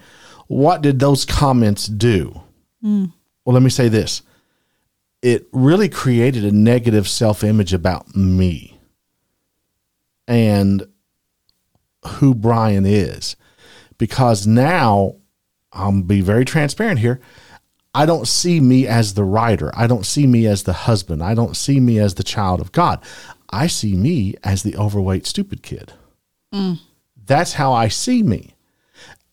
What 0.47 0.83
did 0.83 1.01
those 1.01 1.25
comments 1.25 1.87
do? 1.87 2.41
Mm. 2.85 3.13
Well, 3.45 3.55
let 3.55 3.63
me 3.63 3.71
say 3.71 3.89
this. 3.89 4.23
It 5.21 5.49
really 5.53 5.89
created 5.89 6.45
a 6.45 6.53
negative 6.53 7.09
self 7.09 7.43
image 7.43 7.73
about 7.73 8.15
me 8.15 8.79
and 10.31 10.87
who 12.07 12.35
Brian 12.35 12.87
is. 12.87 13.37
Because 13.99 14.47
now, 14.47 15.17
I'll 15.73 16.01
be 16.01 16.23
very 16.23 16.45
transparent 16.45 17.01
here. 17.01 17.21
I 17.93 18.07
don't 18.07 18.29
see 18.29 18.61
me 18.61 18.87
as 18.87 19.15
the 19.15 19.25
writer. 19.25 19.73
I 19.75 19.89
don't 19.89 20.07
see 20.07 20.29
me 20.29 20.47
as 20.47 20.63
the 20.63 20.73
husband. 20.73 21.23
I 21.23 21.35
don't 21.35 21.57
see 21.57 21.81
me 21.81 21.99
as 21.99 22.15
the 22.15 22.23
child 22.23 22.61
of 22.61 22.71
God. 22.71 23.03
I 23.51 23.67
see 23.67 23.97
me 23.97 24.37
as 24.45 24.63
the 24.63 24.77
overweight, 24.77 25.27
stupid 25.27 25.65
kid. 25.65 25.93
Mm. 26.55 26.79
That's 27.27 27.55
how 27.55 27.73
I 27.73 27.89
see 27.89 28.23
me. 28.23 28.55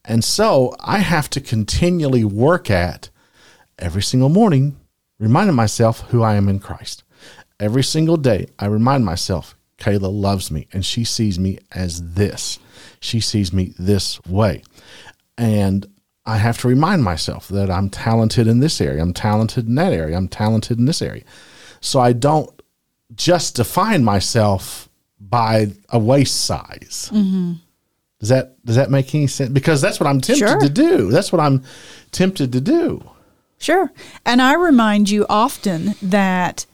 And 0.04 0.24
so 0.24 0.76
I 0.80 1.00
have 1.00 1.30
to 1.32 1.42
continually 1.42 2.24
work 2.24 2.72
at 2.72 3.12
every 3.78 4.02
single 4.02 4.30
morning, 4.30 4.78
reminding 5.20 5.56
myself 5.56 6.02
who 6.10 6.24
I 6.24 6.36
am 6.36 6.50
in 6.50 6.60
Christ. 6.60 7.04
Every 7.60 7.84
single 7.84 8.18
day, 8.18 8.48
I 8.58 8.66
remind 8.66 9.06
myself, 9.06 9.57
Kayla 9.78 10.12
loves 10.12 10.50
me 10.52 10.68
and 10.74 10.86
she 10.86 11.04
sees 11.04 11.38
me 11.40 11.60
as 11.72 12.14
this. 12.14 12.60
She 13.00 13.20
sees 13.20 13.54
me 13.54 13.74
this 13.78 14.24
way. 14.26 14.64
And 15.38 15.86
I 16.26 16.38
have 16.38 16.58
to 16.60 16.68
remind 16.68 17.04
myself 17.04 17.48
that 17.50 17.70
I'm 17.70 17.90
talented 17.90 18.48
in 18.48 18.60
this 18.60 18.82
area, 18.82 19.02
I'm 19.02 19.14
talented 19.14 19.68
in 19.68 19.76
that 19.76 19.94
area, 19.94 20.18
I'm 20.18 20.28
talented 20.28 20.78
in 20.80 20.86
this 20.86 21.02
area. 21.02 21.24
So 21.80 22.00
I 22.00 22.12
don't 22.14 22.50
just 23.16 23.56
define 23.56 24.04
myself 24.04 24.90
by 25.20 25.68
a 25.90 26.00
waist 26.00 26.46
size. 26.46 27.10
Mm-hmm. 27.14 27.54
Does 28.20 28.30
that 28.30 28.66
does 28.66 28.76
that 28.76 28.90
make 28.90 29.14
any 29.14 29.28
sense? 29.28 29.52
Because 29.52 29.80
that's 29.80 30.00
what 30.00 30.08
I'm 30.08 30.20
tempted 30.22 30.48
Sure. 30.50 30.60
to 30.60 30.70
do. 30.70 31.12
That's 31.12 31.32
what 31.32 31.40
I'm 31.40 31.64
tempted 32.12 32.52
to 32.54 32.62
do. 32.62 33.08
Sure. 33.60 33.92
And 34.26 34.42
I 34.42 34.54
remind 34.56 35.10
you 35.10 35.26
often 35.30 35.94
that 36.02 36.66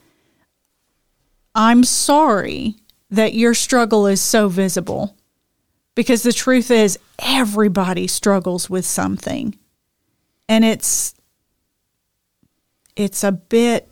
I'm 1.53 1.83
sorry 1.83 2.75
that 3.13 3.36
your 3.36 3.53
struggle 3.53 4.08
is 4.08 4.22
so 4.22 4.50
visible 4.50 5.15
because 5.93 6.24
the 6.24 6.34
truth 6.34 6.72
is 6.72 6.98
everybody 7.20 8.08
struggles 8.08 8.70
with 8.70 8.86
something. 8.86 9.58
And 10.50 10.65
it's 10.65 11.13
it's 12.96 13.24
a 13.24 13.32
bit 13.32 13.88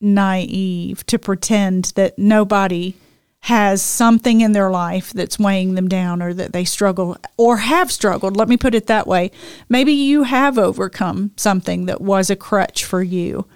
naive 0.00 1.06
to 1.06 1.18
pretend 1.18 1.92
that 1.96 2.18
nobody 2.18 2.94
has 3.40 3.80
something 3.80 4.40
in 4.40 4.52
their 4.52 4.70
life 4.70 5.12
that's 5.12 5.38
weighing 5.38 5.74
them 5.74 5.88
down 5.88 6.20
or 6.20 6.32
that 6.34 6.52
they 6.52 6.64
struggle 6.64 7.16
or 7.36 7.58
have 7.58 7.92
struggled. 7.92 8.36
Let 8.36 8.48
me 8.48 8.56
put 8.56 8.74
it 8.74 8.86
that 8.86 9.06
way. 9.06 9.30
Maybe 9.68 9.92
you 9.92 10.24
have 10.24 10.58
overcome 10.58 11.30
something 11.36 11.86
that 11.86 12.00
was 12.00 12.30
a 12.30 12.36
crutch 12.36 12.84
for 12.84 13.02
you. 13.02 13.46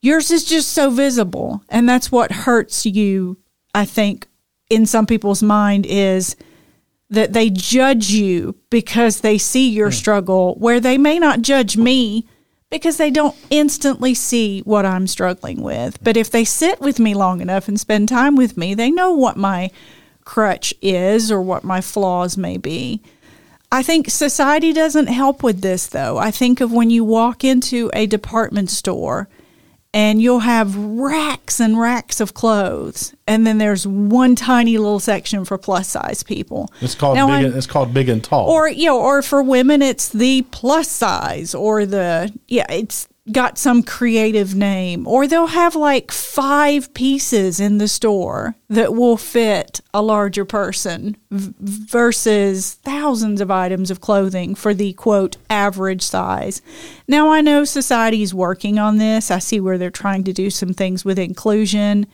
Yours 0.00 0.30
is 0.30 0.44
just 0.44 0.70
so 0.70 0.90
visible. 0.90 1.62
And 1.68 1.88
that's 1.88 2.12
what 2.12 2.30
hurts 2.30 2.86
you, 2.86 3.38
I 3.74 3.84
think, 3.84 4.26
in 4.70 4.86
some 4.86 5.06
people's 5.06 5.42
mind 5.42 5.86
is 5.86 6.36
that 7.10 7.32
they 7.32 7.48
judge 7.48 8.10
you 8.10 8.54
because 8.70 9.20
they 9.20 9.38
see 9.38 9.68
your 9.68 9.88
hmm. 9.88 9.94
struggle, 9.94 10.54
where 10.56 10.80
they 10.80 10.98
may 10.98 11.18
not 11.18 11.42
judge 11.42 11.76
me 11.76 12.26
because 12.70 12.98
they 12.98 13.10
don't 13.10 13.36
instantly 13.48 14.12
see 14.12 14.60
what 14.60 14.84
I'm 14.84 15.06
struggling 15.06 15.62
with. 15.62 16.02
But 16.02 16.16
if 16.16 16.30
they 16.30 16.44
sit 16.44 16.80
with 16.80 16.98
me 16.98 17.14
long 17.14 17.40
enough 17.40 17.66
and 17.66 17.80
spend 17.80 18.08
time 18.08 18.36
with 18.36 18.58
me, 18.58 18.74
they 18.74 18.90
know 18.90 19.12
what 19.12 19.38
my 19.38 19.70
crutch 20.24 20.74
is 20.82 21.32
or 21.32 21.40
what 21.40 21.64
my 21.64 21.80
flaws 21.80 22.36
may 22.36 22.58
be. 22.58 23.00
I 23.72 23.82
think 23.82 24.10
society 24.10 24.72
doesn't 24.72 25.06
help 25.06 25.42
with 25.42 25.62
this, 25.62 25.86
though. 25.86 26.18
I 26.18 26.30
think 26.30 26.60
of 26.60 26.72
when 26.72 26.90
you 26.90 27.04
walk 27.04 27.44
into 27.44 27.90
a 27.94 28.06
department 28.06 28.70
store 28.70 29.28
and 29.94 30.20
you'll 30.20 30.40
have 30.40 30.76
racks 30.76 31.60
and 31.60 31.78
racks 31.80 32.20
of 32.20 32.34
clothes, 32.34 33.14
and 33.26 33.46
then 33.46 33.58
there's 33.58 33.86
one 33.86 34.34
tiny 34.34 34.76
little 34.76 35.00
section 35.00 35.44
for 35.44 35.56
plus 35.56 35.88
size 35.88 36.22
people. 36.22 36.70
It's 36.80 36.94
called 36.94 37.16
Now, 37.16 37.28
big. 37.28 37.46
And, 37.46 37.54
it's 37.54 37.66
called 37.66 37.94
big 37.94 38.08
and 38.08 38.22
tall. 38.22 38.48
or 38.50 38.68
you 38.68 38.86
know, 38.86 39.00
or 39.00 39.22
for 39.22 39.42
women, 39.42 39.82
it's 39.82 40.08
the 40.10 40.42
plus 40.50 40.88
size, 40.90 41.54
or 41.54 41.86
the 41.86 42.32
yeah, 42.48 42.66
it's 42.70 43.08
got 43.32 43.58
some 43.58 43.82
creative 43.82 44.54
name, 44.54 45.06
or 45.06 45.26
they'll 45.26 45.46
have 45.46 45.74
like 45.74 46.10
five 46.10 46.92
pieces 46.94 47.60
in 47.60 47.78
the 47.78 47.88
store 47.88 48.54
that 48.68 48.94
will 48.94 49.16
fit 49.16 49.80
a 49.92 50.02
larger 50.02 50.44
person 50.44 51.16
v- 51.30 51.54
versus 51.58 52.74
thousands 52.74 53.40
of 53.40 53.50
items 53.50 53.90
of 53.90 54.00
clothing 54.00 54.54
for 54.54 54.74
the 54.74 54.92
quote 54.94 55.36
average 55.50 56.02
size. 56.02 56.62
Now 57.06 57.30
I 57.30 57.40
know 57.40 57.64
society 57.64 58.22
is 58.22 58.34
working 58.34 58.78
on 58.78 58.98
this. 58.98 59.30
I 59.30 59.38
see 59.38 59.60
where 59.60 59.78
they're 59.78 59.90
trying 59.90 60.24
to 60.24 60.32
do 60.32 60.50
some 60.50 60.72
things 60.72 61.04
with 61.04 61.18
inclusion, 61.18 62.06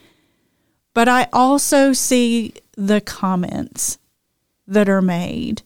but 0.94 1.09
I 1.09 1.28
also 1.33 1.92
see 1.92 2.54
the 2.76 3.00
comments 3.00 3.99
that 4.66 4.88
are 4.88 5.02
made 5.02 5.62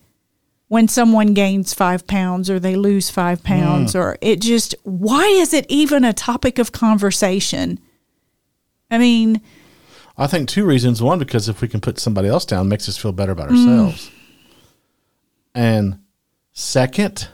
when 0.68 0.86
someone 0.88 1.34
gains 1.34 1.72
five 1.74 2.06
pounds 2.06 2.48
or 2.50 2.60
they 2.60 2.76
lose 2.76 3.10
five 3.10 3.42
pounds 3.42 3.94
or 3.96 4.16
it 4.20 4.40
just 4.40 4.74
why 4.84 5.24
is 5.26 5.52
it 5.54 5.64
even 5.68 6.04
a 6.04 6.12
topic 6.12 6.58
of 6.58 6.72
conversation 6.72 7.78
i 8.90 8.98
mean 8.98 9.40
I 10.20 10.26
think 10.26 10.48
two 10.48 10.64
reasons. 10.66 11.00
One, 11.00 11.20
because 11.20 11.48
if 11.48 11.60
we 11.60 11.68
can 11.68 11.80
put 11.80 12.00
somebody 12.00 12.26
else 12.26 12.44
down, 12.44 12.66
it 12.66 12.68
makes 12.70 12.88
us 12.88 12.96
feel 12.96 13.12
better 13.12 13.30
about 13.30 13.50
Mm. 13.50 13.52
ourselves. 13.68 14.10
And 15.54 16.00
second, 16.52 17.28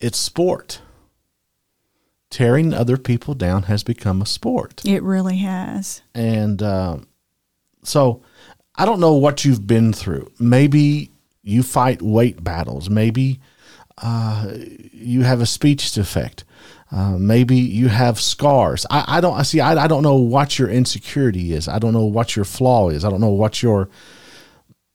it's 0.00 0.16
sport. 0.18 0.80
Tearing 2.30 2.72
other 2.72 2.96
people 2.96 3.34
down 3.34 3.64
has 3.64 3.82
become 3.82 4.22
a 4.22 4.26
sport. 4.26 4.80
it 4.86 5.02
really 5.02 5.36
has 5.38 6.00
And 6.14 6.62
um, 6.62 7.06
so 7.82 8.22
I 8.80 8.86
don't 8.86 9.00
know 9.00 9.14
what 9.14 9.44
you've 9.44 9.66
been 9.66 9.92
through. 9.92 10.30
Maybe 10.38 11.10
you 11.42 11.62
fight 11.62 12.00
weight 12.00 12.42
battles. 12.42 12.88
Maybe 12.88 13.40
uh, 13.98 14.52
you 14.92 15.22
have 15.22 15.40
a 15.40 15.46
speech 15.46 15.92
defect. 15.92 16.44
Uh, 16.90 17.16
maybe 17.18 17.56
you 17.56 17.88
have 17.88 18.20
scars. 18.20 18.86
I, 18.90 19.04
I 19.06 19.20
don't 19.20 19.34
I 19.38 19.42
see. 19.42 19.60
I, 19.60 19.84
I 19.84 19.86
don't 19.86 20.02
know 20.02 20.16
what 20.16 20.58
your 20.58 20.68
insecurity 20.68 21.52
is. 21.52 21.68
I 21.68 21.78
don't 21.78 21.92
know 21.92 22.06
what 22.06 22.34
your 22.34 22.44
flaw 22.44 22.88
is. 22.88 23.04
I 23.04 23.10
don't 23.10 23.20
know 23.20 23.28
what 23.28 23.62
your 23.62 23.88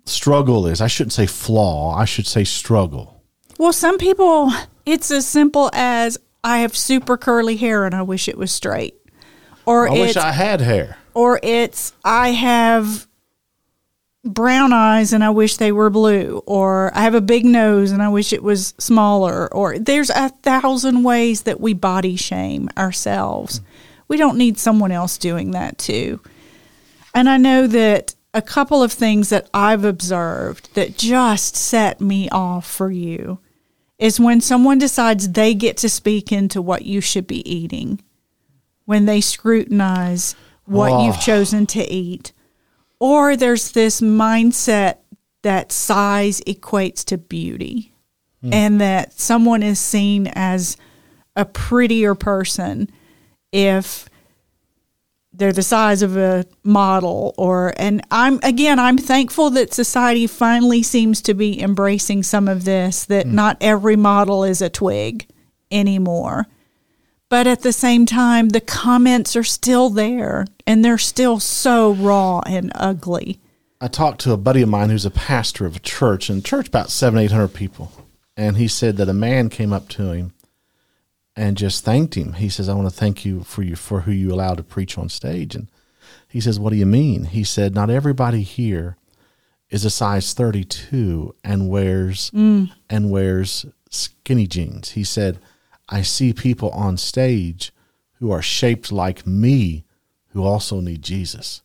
struggle 0.05 0.67
is. 0.67 0.81
I 0.81 0.87
shouldn't 0.87 1.13
say 1.13 1.27
flaw. 1.27 1.95
I 1.95 2.05
should 2.05 2.27
say 2.27 2.43
struggle. 2.43 3.21
well 3.57 3.71
some 3.73 3.97
people 3.97 4.51
it's 4.85 5.09
as 5.11 5.25
simple 5.25 5.69
as 5.73 6.17
i 6.43 6.59
have 6.59 6.75
super 6.75 7.17
curly 7.17 7.55
hair 7.55 7.85
and 7.85 7.95
i 7.95 8.01
wish 8.01 8.27
it 8.27 8.37
was 8.37 8.51
straight 8.51 8.95
or 9.65 9.87
I 9.87 9.91
wish 9.93 10.15
I 10.17 10.31
had 10.31 10.61
hair. 10.61 10.97
or 11.13 11.39
it's 11.41 11.93
I 12.03 12.29
have 12.31 13.07
brown 14.25 14.73
eyes 14.73 15.13
and 15.13 15.23
I 15.23 15.29
wish 15.29 15.57
they 15.57 15.71
were 15.71 15.89
blue, 15.89 16.41
or 16.45 16.91
I 16.97 17.01
have 17.03 17.13
a 17.15 17.21
big 17.21 17.45
nose 17.45 17.91
and 17.91 18.01
I 18.01 18.09
wish 18.09 18.33
it 18.33 18.43
was 18.43 18.73
smaller, 18.79 19.53
or 19.53 19.77
there's 19.77 20.09
a 20.09 20.29
thousand 20.29 21.03
ways 21.03 21.43
that 21.43 21.61
we 21.61 21.73
body 21.73 22.15
shame 22.15 22.67
ourselves. 22.77 23.61
We 24.07 24.17
don't 24.17 24.37
need 24.37 24.57
someone 24.57 24.91
else 24.91 25.17
doing 25.17 25.51
that 25.51 25.77
too. 25.77 26.19
And 27.13 27.29
I 27.29 27.37
know 27.37 27.67
that 27.67 28.15
a 28.33 28.41
couple 28.41 28.83
of 28.83 28.91
things 28.91 29.29
that 29.29 29.49
I've 29.53 29.85
observed 29.85 30.73
that 30.75 30.97
just 30.97 31.55
set 31.55 32.01
me 32.01 32.27
off 32.29 32.69
for 32.69 32.91
you 32.91 33.39
is 33.97 34.19
when 34.19 34.41
someone 34.41 34.77
decides 34.77 35.29
they 35.29 35.53
get 35.53 35.77
to 35.77 35.87
speak 35.87 36.31
into 36.31 36.61
what 36.61 36.83
you 36.83 36.99
should 36.99 37.25
be 37.27 37.49
eating, 37.49 38.01
when 38.83 39.05
they 39.05 39.21
scrutinize 39.21 40.35
what 40.65 40.91
Oh. 40.91 41.05
you've 41.05 41.19
chosen 41.21 41.65
to 41.67 41.89
eat. 41.89 42.33
Or 42.99 43.35
there's 43.35 43.71
this 43.71 44.01
mindset 44.01 44.97
that 45.43 45.71
size 45.71 46.41
equates 46.47 47.05
to 47.05 47.17
beauty 47.17 47.93
hmm. 48.41 48.53
and 48.53 48.81
that 48.81 49.19
someone 49.19 49.61
is 49.61 49.79
seen 49.79 50.27
as 50.27 50.77
a 51.35 51.45
prettier 51.45 52.15
person 52.15 52.89
if 53.51 54.09
they're 55.33 55.53
the 55.53 55.61
size 55.61 56.01
of 56.01 56.17
a 56.17 56.45
model 56.63 57.35
or 57.37 57.73
and 57.77 58.01
I'm 58.09 58.39
again 58.41 58.79
I'm 58.79 58.97
thankful 58.97 59.49
that 59.51 59.73
society 59.73 60.27
finally 60.27 60.81
seems 60.81 61.21
to 61.23 61.33
be 61.33 61.61
embracing 61.61 62.23
some 62.23 62.47
of 62.47 62.63
this 62.63 63.05
that 63.05 63.25
hmm. 63.27 63.35
not 63.35 63.57
every 63.61 63.95
model 63.95 64.43
is 64.43 64.61
a 64.61 64.69
twig 64.69 65.27
anymore. 65.71 66.47
But 67.29 67.47
at 67.47 67.61
the 67.61 67.73
same 67.73 68.05
time 68.05 68.49
the 68.49 68.61
comments 68.61 69.35
are 69.35 69.43
still 69.43 69.89
there 69.89 70.45
and 70.67 70.83
they're 70.83 70.97
still 70.97 71.39
so 71.39 71.93
raw 71.93 72.41
and 72.45 72.71
ugly. 72.75 73.39
I 73.81 73.87
talked 73.87 74.21
to 74.21 74.31
a 74.31 74.37
buddy 74.37 74.61
of 74.61 74.69
mine 74.69 74.89
who's 74.89 75.05
a 75.05 75.11
pastor 75.11 75.65
of 75.65 75.75
a 75.75 75.79
church, 75.79 76.29
and 76.29 76.43
church 76.45 76.69
about 76.69 76.89
seven, 76.89 77.19
eight 77.19 77.31
hundred 77.31 77.53
people, 77.53 77.91
and 78.37 78.57
he 78.57 78.67
said 78.67 78.97
that 78.97 79.09
a 79.09 79.13
man 79.13 79.49
came 79.49 79.73
up 79.73 79.89
to 79.89 80.11
him 80.11 80.33
and 81.35 81.57
just 81.57 81.83
thanked 81.83 82.15
him. 82.15 82.33
He 82.33 82.47
says, 82.47 82.69
"I 82.69 82.73
want 82.73 82.87
to 82.87 82.95
thank 82.95 83.25
you 83.25 83.43
for 83.43 83.63
you 83.63 83.75
for 83.75 84.01
who 84.01 84.11
you 84.11 84.33
allowed 84.33 84.57
to 84.57 84.63
preach 84.63 84.97
on 84.97 85.09
stage." 85.09 85.55
And 85.55 85.67
he 86.27 86.39
says, 86.39 86.59
"What 86.59 86.69
do 86.69 86.77
you 86.77 86.85
mean?" 86.85 87.25
He 87.25 87.43
said, 87.43 87.75
"Not 87.75 87.89
everybody 87.89 88.43
here 88.43 88.95
is 89.69 89.83
a 89.83 89.89
size 89.89 90.33
thirty-two 90.33 91.35
and 91.43 91.69
wears 91.69 92.31
mm. 92.31 92.71
and 92.89 93.11
wears 93.11 93.65
skinny 93.89 94.47
jeans." 94.47 94.91
He 94.91 95.03
said, 95.03 95.37
"I 95.89 96.01
see 96.01 96.33
people 96.33 96.69
on 96.71 96.97
stage 96.97 97.71
who 98.19 98.31
are 98.31 98.41
shaped 98.41 98.91
like 98.91 99.25
me, 99.27 99.85
who 100.29 100.43
also 100.43 100.79
need 100.79 101.01
Jesus." 101.01 101.61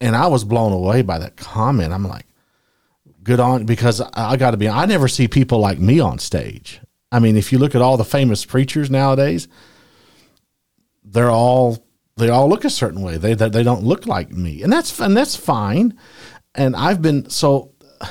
and 0.00 0.16
I 0.16 0.26
was 0.26 0.44
blown 0.44 0.72
away 0.72 1.02
by 1.02 1.18
that 1.18 1.36
comment. 1.36 1.92
I'm 1.92 2.06
like, 2.06 2.26
good 3.22 3.40
on 3.40 3.64
because 3.64 4.00
I, 4.00 4.32
I 4.32 4.36
got 4.36 4.50
to 4.50 4.56
be. 4.56 4.68
I 4.68 4.84
never 4.86 5.08
see 5.08 5.28
people 5.28 5.58
like 5.58 5.78
me 5.78 6.00
on 6.00 6.18
stage. 6.18 6.80
I 7.10 7.18
mean, 7.18 7.36
if 7.36 7.52
you 7.52 7.58
look 7.58 7.74
at 7.74 7.82
all 7.82 7.96
the 7.96 8.04
famous 8.04 8.44
preachers 8.44 8.90
nowadays, 8.90 9.48
they're 11.04 11.30
all 11.30 11.86
they 12.16 12.28
all 12.28 12.48
look 12.48 12.64
a 12.64 12.70
certain 12.70 13.02
way. 13.02 13.16
They 13.16 13.34
they, 13.34 13.48
they 13.48 13.62
don't 13.62 13.84
look 13.84 14.06
like 14.06 14.30
me, 14.30 14.62
and 14.62 14.72
that's 14.72 14.98
and 15.00 15.16
that's 15.16 15.36
fine. 15.36 15.96
And 16.54 16.76
I've 16.76 17.02
been 17.02 17.28
so. 17.30 17.72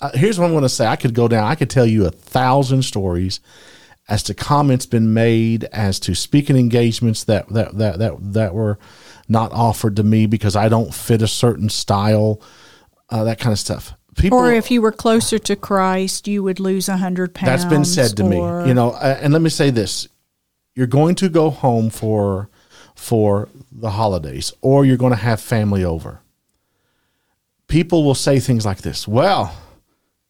Uh, 0.00 0.10
here's 0.12 0.38
what 0.38 0.44
I'm 0.44 0.50
going 0.50 0.64
to 0.64 0.68
say. 0.68 0.86
I 0.86 0.96
could 0.96 1.14
go 1.14 1.28
down. 1.28 1.44
I 1.44 1.54
could 1.54 1.70
tell 1.70 1.86
you 1.86 2.04
a 2.04 2.10
thousand 2.10 2.82
stories 2.82 3.40
as 4.08 4.22
to 4.24 4.34
comments 4.34 4.86
been 4.86 5.14
made 5.14 5.64
as 5.72 5.98
to 6.00 6.14
speaking 6.14 6.56
engagements 6.56 7.24
that 7.24 7.48
that 7.48 7.76
that 7.78 7.98
that 7.98 8.12
that 8.34 8.54
were 8.54 8.78
not 9.28 9.52
offered 9.52 9.96
to 9.96 10.02
me 10.02 10.26
because 10.26 10.54
I 10.56 10.68
don't 10.68 10.92
fit 10.94 11.22
a 11.22 11.26
certain 11.28 11.68
style, 11.70 12.40
uh, 13.08 13.24
that 13.24 13.38
kind 13.38 13.52
of 13.52 13.58
stuff. 13.58 13.94
People, 14.16 14.38
Or 14.38 14.52
if 14.52 14.70
you 14.70 14.80
were 14.82 14.92
closer 14.92 15.38
to 15.40 15.56
Christ, 15.56 16.28
you 16.28 16.42
would 16.44 16.60
lose 16.60 16.88
a 16.88 16.98
hundred 16.98 17.34
pounds. 17.34 17.62
that's 17.62 17.64
been 17.64 17.84
said 17.84 18.16
to 18.18 18.22
or- 18.24 18.62
me, 18.62 18.68
you 18.68 18.74
know. 18.74 18.90
uh, 18.92 19.18
And 19.20 19.32
let 19.32 19.42
me 19.42 19.50
say 19.50 19.70
this: 19.70 20.06
you're 20.76 20.86
going 20.86 21.14
to 21.16 21.28
go 21.28 21.50
home 21.50 21.90
for 21.90 22.48
for 22.94 23.48
the 23.72 23.90
holidays, 23.90 24.52
or 24.60 24.84
you're 24.84 24.96
going 24.98 25.10
to 25.12 25.16
have 25.16 25.40
family 25.40 25.82
over. 25.84 26.20
People 27.66 28.04
will 28.04 28.14
say 28.14 28.38
things 28.38 28.64
like 28.66 28.82
this: 28.82 29.08
"Well, 29.08 29.56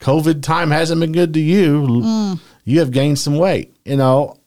COVID 0.01 0.43
time 0.43 0.71
hasn't 0.71 1.01
been 1.01 1.13
good 1.13 1.35
to 1.35 1.41
you. 1.41 2.39
You 2.65 2.81
have 2.81 2.91
gained 2.91 3.19
some 3.19 3.37
weight, 3.37 3.75
you 3.85 3.97
know." 3.97 4.39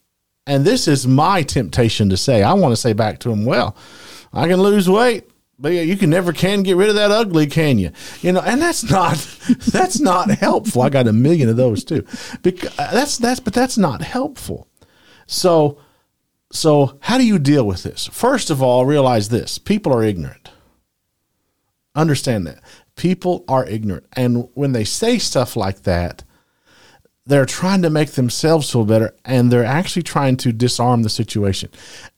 And 0.45 0.63
this 0.63 0.87
is 0.87 1.05
my 1.05 1.43
temptation 1.43 2.09
to 2.09 2.17
say. 2.17 2.41
I 2.41 2.53
want 2.53 2.71
to 2.71 2.77
say 2.77 2.93
back 2.93 3.19
to 3.19 3.29
them, 3.29 3.45
"Well, 3.45 3.75
I 4.33 4.47
can 4.47 4.61
lose 4.61 4.89
weight." 4.89 5.29
But 5.59 5.69
you 5.69 5.97
can 5.97 6.11
never 6.11 6.33
can 6.33 6.61
get 6.61 6.77
rid 6.77 6.89
of 6.89 6.95
that 6.95 7.09
ugly, 7.09 7.47
can 7.47 7.79
you? 7.79 7.91
You 8.21 8.31
know, 8.31 8.41
and 8.41 8.61
that's 8.61 8.89
not 8.89 9.17
that's 9.67 9.99
not 9.99 10.29
helpful. 10.29 10.83
I 10.83 10.89
got 10.89 11.07
a 11.07 11.13
million 11.13 11.49
of 11.49 11.57
those 11.57 11.83
too. 11.83 12.05
Because 12.43 12.77
uh, 12.77 12.91
that's 12.91 13.17
that's 13.17 13.39
but 13.39 13.53
that's 13.53 13.77
not 13.77 14.01
helpful. 14.01 14.67
So 15.25 15.79
so 16.51 16.97
how 17.01 17.17
do 17.17 17.25
you 17.25 17.39
deal 17.39 17.65
with 17.65 17.83
this? 17.83 18.07
First 18.07 18.51
of 18.51 18.61
all, 18.61 18.85
realize 18.85 19.29
this. 19.29 19.57
People 19.57 19.93
are 19.93 20.03
ignorant. 20.03 20.51
Understand 21.95 22.45
that. 22.45 22.61
People 22.95 23.43
are 23.47 23.65
ignorant. 23.65 24.05
And 24.13 24.49
when 24.53 24.73
they 24.73 24.83
say 24.83 25.17
stuff 25.17 25.55
like 25.55 25.83
that, 25.83 26.23
they're 27.27 27.45
trying 27.45 27.81
to 27.81 27.89
make 27.89 28.11
themselves 28.11 28.71
feel 28.71 28.85
better 28.85 29.13
and 29.25 29.51
they're 29.51 29.65
actually 29.65 30.03
trying 30.03 30.37
to 30.37 30.51
disarm 30.53 31.03
the 31.03 31.09
situation. 31.09 31.69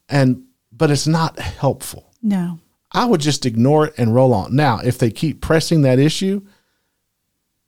And 0.07 0.43
but 0.71 0.91
it's 0.91 1.07
not 1.07 1.39
helpful. 1.39 2.11
No. 2.21 2.59
I 2.91 3.05
would 3.05 3.21
just 3.21 3.45
ignore 3.45 3.87
it 3.87 3.93
and 3.97 4.15
roll 4.15 4.33
on. 4.33 4.55
Now, 4.55 4.79
if 4.79 4.97
they 4.97 5.11
keep 5.11 5.41
pressing 5.41 5.81
that 5.83 5.99
issue, 5.99 6.41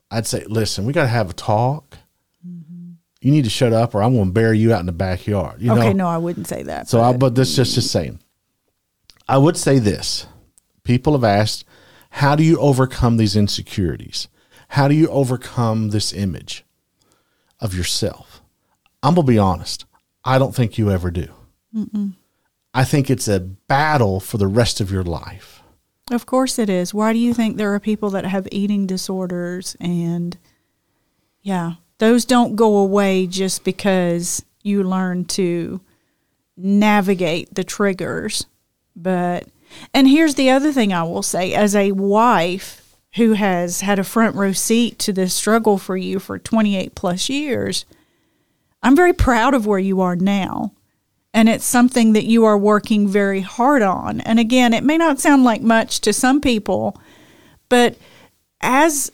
I'd 0.10 0.26
say, 0.26 0.44
listen, 0.48 0.86
we 0.86 0.94
got 0.94 1.04
to 1.04 1.10
have 1.10 1.30
a 1.30 1.34
talk. 1.34 1.98
Mm-hmm. 2.48 2.94
You 3.22 3.32
need 3.32 3.44
to 3.44 3.50
shut 3.50 3.72
up, 3.72 3.94
or 3.94 4.02
I'm 4.02 4.16
going 4.16 4.28
to 4.28 4.32
bury 4.34 4.58
you 4.58 4.74
out 4.74 4.80
in 4.80 4.88
the 4.88 4.92
backyard. 4.92 5.62
You 5.62 5.72
okay, 5.74 5.90
know? 5.90 6.06
no, 6.06 6.08
I 6.08 6.18
wouldn't 6.18 6.48
say 6.48 6.64
that. 6.64 6.90
So, 6.90 7.02
I, 7.02 7.12
but- 7.12 7.20
but 7.20 7.36
this 7.36 7.56
just 7.56 7.76
just 7.76 7.92
saying. 7.92 8.20
I 9.28 9.38
would 9.38 9.58
say 9.58 9.78
this: 9.78 10.26
people 10.84 11.14
have 11.14 11.24
asked, 11.24 11.66
how 12.10 12.36
do 12.36 12.44
you 12.44 12.58
overcome 12.58 13.18
these 13.18 13.36
insecurities? 13.36 14.28
How 14.70 14.88
do 14.88 14.96
you 14.96 15.08
overcome 15.10 15.90
this 15.90 16.14
image 16.14 16.66
of 17.62 17.74
yourself? 17.74 18.42
I'm 19.04 19.16
gonna 19.16 19.28
be 19.28 19.38
honest. 19.38 19.86
I 20.24 20.38
don't 20.38 20.54
think 20.54 20.78
you 20.78 20.92
ever 20.92 21.12
do. 21.12 21.28
I 22.74 22.84
think 22.84 23.10
it's 23.10 23.28
a 23.28 23.40
battle 23.40 24.20
for 24.20 24.38
the 24.38 24.48
rest 24.48 24.82
of 24.82 24.92
your 24.92 25.04
life. 25.04 25.62
Of 26.12 26.26
course 26.26 26.60
it 26.60 26.70
is. 26.70 26.94
Why 26.94 27.14
do 27.14 27.20
you 27.20 27.34
think 27.34 27.56
there 27.56 27.74
are 27.74 27.80
people 27.80 28.10
that 28.12 28.26
have 28.26 28.48
eating 28.52 28.86
disorders 28.86 29.78
and 29.80 30.38
yeah, 31.42 31.76
those 31.98 32.26
don't 32.26 32.56
go 32.56 32.78
away 32.78 33.28
just 33.28 33.64
because 33.64 34.44
you 34.64 34.84
learn 34.84 35.26
to 35.26 35.82
navigate 36.58 37.54
the 37.54 37.64
triggers. 37.64 38.46
But 38.96 39.48
and 39.94 40.08
here's 40.08 40.36
the 40.36 40.50
other 40.50 40.72
thing 40.72 40.94
I 40.94 41.04
will 41.04 41.24
say 41.24 41.54
as 41.54 41.76
a 41.76 41.94
wife 41.94 42.81
who 43.16 43.34
has 43.34 43.82
had 43.82 44.00
a 44.00 44.04
front 44.04 44.36
row 44.36 44.54
seat 44.54 44.98
to 45.00 45.14
this 45.14 45.34
struggle 45.34 45.78
for 45.78 45.98
you 45.98 46.20
for 46.20 46.40
28 46.40 46.96
plus 46.96 47.30
years, 47.30 47.86
I'm 48.82 48.96
very 48.96 49.14
proud 49.14 49.54
of 49.54 49.66
where 49.66 49.80
you 49.80 50.02
are 50.02 50.16
now 50.16 50.72
and 51.34 51.48
it's 51.48 51.66
something 51.66 52.14
that 52.14 52.26
you 52.26 52.44
are 52.46 52.58
working 52.58 53.08
very 53.08 53.42
hard 53.42 53.82
on. 53.82 54.22
And 54.22 54.40
again, 54.40 54.74
it 54.74 54.84
may 54.84 54.98
not 54.98 55.20
sound 55.20 55.44
like 55.44 55.62
much 55.62 56.02
to 56.02 56.14
some 56.14 56.42
people, 56.42 57.00
but 57.70 57.96
as 58.60 59.12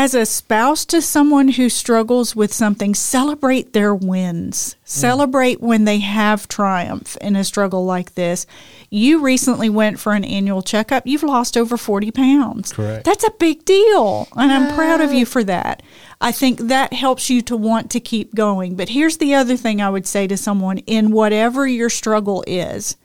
as 0.00 0.14
a 0.14 0.24
spouse 0.24 0.86
to 0.86 1.02
someone 1.02 1.48
who 1.48 1.68
struggles 1.68 2.34
with 2.34 2.54
something, 2.54 2.94
celebrate 2.94 3.74
their 3.74 3.94
wins. 3.94 4.74
Mm. 4.74 4.88
Celebrate 4.88 5.60
when 5.60 5.84
they 5.84 5.98
have 5.98 6.48
triumph 6.48 7.18
in 7.20 7.36
a 7.36 7.44
struggle 7.44 7.84
like 7.84 8.14
this. 8.14 8.46
You 8.88 9.20
recently 9.20 9.68
went 9.68 10.00
for 10.00 10.14
an 10.14 10.24
annual 10.24 10.62
checkup. 10.62 11.06
You've 11.06 11.22
lost 11.22 11.54
over 11.54 11.76
40 11.76 12.12
pounds. 12.12 12.72
Correct. 12.72 13.04
That's 13.04 13.24
a 13.24 13.30
big 13.32 13.66
deal. 13.66 14.26
And 14.36 14.50
I'm 14.50 14.74
proud 14.74 15.02
of 15.02 15.12
you 15.12 15.26
for 15.26 15.44
that. 15.44 15.82
I 16.18 16.32
think 16.32 16.60
that 16.60 16.94
helps 16.94 17.28
you 17.28 17.42
to 17.42 17.56
want 17.56 17.90
to 17.90 18.00
keep 18.00 18.34
going. 18.34 18.76
But 18.76 18.88
here's 18.88 19.18
the 19.18 19.34
other 19.34 19.58
thing 19.58 19.82
I 19.82 19.90
would 19.90 20.06
say 20.06 20.26
to 20.28 20.36
someone 20.38 20.78
in 20.78 21.10
whatever 21.10 21.66
your 21.66 21.90
struggle 21.90 22.42
is 22.46 22.96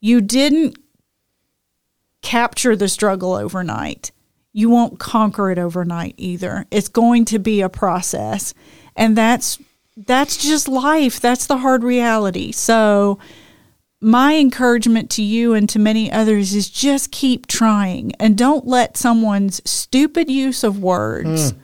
you 0.00 0.22
didn't 0.22 0.78
capture 2.22 2.74
the 2.74 2.88
struggle 2.88 3.34
overnight. 3.34 4.12
You 4.54 4.70
won't 4.70 4.98
conquer 4.98 5.50
it 5.50 5.58
overnight 5.58 6.14
either. 6.16 6.64
It's 6.70 6.88
going 6.88 7.26
to 7.26 7.38
be 7.38 7.60
a 7.60 7.68
process. 7.68 8.54
And 8.96 9.18
that's 9.18 9.58
that's 9.96 10.36
just 10.36 10.68
life. 10.68 11.20
That's 11.20 11.46
the 11.46 11.58
hard 11.58 11.84
reality. 11.84 12.52
So 12.52 13.18
my 14.00 14.36
encouragement 14.36 15.10
to 15.10 15.22
you 15.22 15.54
and 15.54 15.68
to 15.70 15.78
many 15.78 16.10
others 16.10 16.54
is 16.54 16.68
just 16.68 17.10
keep 17.10 17.46
trying 17.46 18.12
and 18.20 18.36
don't 18.36 18.66
let 18.66 18.96
someone's 18.96 19.62
stupid 19.68 20.30
use 20.30 20.62
of 20.62 20.78
words 20.78 21.52
hmm. 21.52 21.58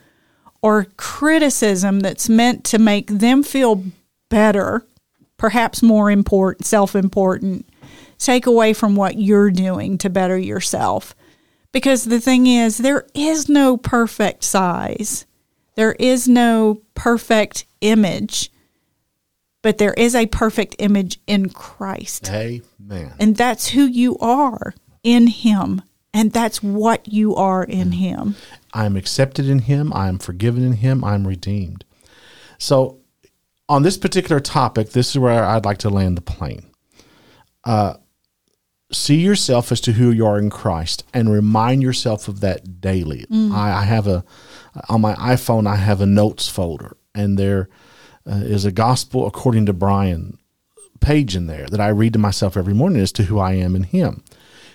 or 0.61 0.87
criticism 0.97 1.99
that's 1.99 2.27
meant 2.27 2.63
to 2.65 2.79
make 2.79 3.07
them 3.07 3.43
feel 3.43 3.83
better, 4.29 4.85
perhaps 5.37 5.83
more 5.83 6.09
important, 6.09 6.65
self-important, 6.65 7.65
take 8.17 8.45
away 8.45 8.73
from 8.73 8.95
what 8.95 9.19
you're 9.19 9.51
doing 9.51 9.97
to 9.99 10.09
better 10.09 10.37
yourself. 10.37 11.15
Because 11.71 12.05
the 12.05 12.19
thing 12.19 12.47
is, 12.47 12.77
there 12.77 13.07
is 13.13 13.47
no 13.47 13.77
perfect 13.77 14.43
size. 14.43 15.25
There 15.75 15.93
is 15.93 16.27
no 16.27 16.81
perfect 16.95 17.65
image, 17.79 18.51
but 19.61 19.77
there 19.77 19.93
is 19.93 20.13
a 20.15 20.25
perfect 20.27 20.75
image 20.79 21.19
in 21.27 21.49
Christ. 21.49 22.29
Amen. 22.29 23.13
And 23.19 23.37
that's 23.37 23.69
who 23.69 23.85
you 23.85 24.17
are 24.17 24.73
in 25.03 25.27
Him. 25.27 25.81
And 26.13 26.33
that's 26.33 26.61
what 26.61 27.07
you 27.07 27.35
are 27.35 27.63
in 27.63 27.93
Him. 27.93 28.35
I 28.73 28.85
am 28.85 28.97
accepted 28.97 29.47
in 29.47 29.59
Him. 29.59 29.93
I 29.93 30.09
am 30.09 30.17
forgiven 30.19 30.63
in 30.63 30.73
Him. 30.73 31.05
I 31.05 31.15
am 31.15 31.25
redeemed. 31.25 31.85
So, 32.57 32.99
on 33.69 33.83
this 33.83 33.97
particular 33.97 34.41
topic, 34.41 34.89
this 34.89 35.11
is 35.11 35.19
where 35.19 35.45
I'd 35.45 35.63
like 35.63 35.77
to 35.79 35.89
land 35.89 36.17
the 36.17 36.21
plane. 36.21 36.65
Uh, 37.63 37.93
see 38.91 39.15
yourself 39.21 39.71
as 39.71 39.81
to 39.81 39.93
who 39.93 40.11
you 40.11 40.25
are 40.25 40.37
in 40.37 40.49
Christ 40.49 41.03
and 41.13 41.31
remind 41.31 41.81
yourself 41.81 42.27
of 42.27 42.39
that 42.41 42.81
daily. 42.81 43.25
I, 43.31 43.71
I 43.71 43.83
have 43.83 44.07
a 44.07 44.23
on 44.89 45.01
my 45.01 45.13
iPhone. 45.15 45.67
I 45.67 45.75
have 45.75 46.01
a 46.01 46.05
notes 46.05 46.47
folder, 46.47 46.97
and 47.13 47.37
there 47.37 47.69
uh, 48.29 48.35
is 48.35 48.65
a 48.65 48.71
gospel 48.71 49.27
according 49.27 49.65
to 49.67 49.73
Brian 49.73 50.37
page 50.99 51.35
in 51.35 51.47
there 51.47 51.65
that 51.67 51.81
I 51.81 51.89
read 51.89 52.13
to 52.13 52.19
myself 52.19 52.55
every 52.55 52.73
morning 52.73 53.01
as 53.01 53.11
to 53.13 53.23
who 53.23 53.39
I 53.39 53.53
am 53.53 53.75
in 53.75 53.83
Him. 53.83 54.23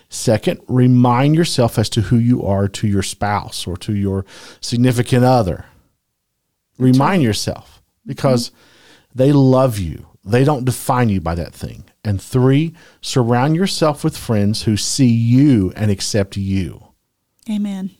Second, 0.09 0.61
remind 0.67 1.35
yourself 1.35 1.77
as 1.77 1.89
to 1.89 2.01
who 2.01 2.17
you 2.17 2.43
are 2.43 2.67
to 2.69 2.87
your 2.87 3.03
spouse 3.03 3.67
or 3.67 3.75
to 3.77 3.93
your 3.93 4.25
significant 4.61 5.25
other. 5.25 5.65
Remind 6.77 7.23
yourself 7.23 7.81
because 8.05 8.51
they 9.13 9.31
love 9.31 9.79
you. 9.79 10.07
They 10.23 10.43
don't 10.43 10.65
define 10.65 11.09
you 11.09 11.19
by 11.19 11.35
that 11.35 11.53
thing. 11.53 11.85
And 12.07 12.21
three, 12.21 12.73
surround 13.01 13.57
yourself 13.57 14.01
with 14.01 14.15
friends 14.15 14.63
who 14.63 14.77
see 14.77 15.09
you 15.09 15.73
and 15.75 15.91
accept 15.91 16.37
you. 16.37 16.93
Amen. 17.49 17.91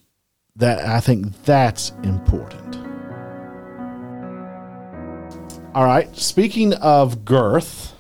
That 0.55 0.79
I 0.79 1.01
think 1.01 1.43
that's 1.43 1.91
important. 2.03 2.77
All 5.75 5.83
right. 5.83 6.15
Speaking 6.15 6.73
of 6.75 7.25
girth, 7.25 7.93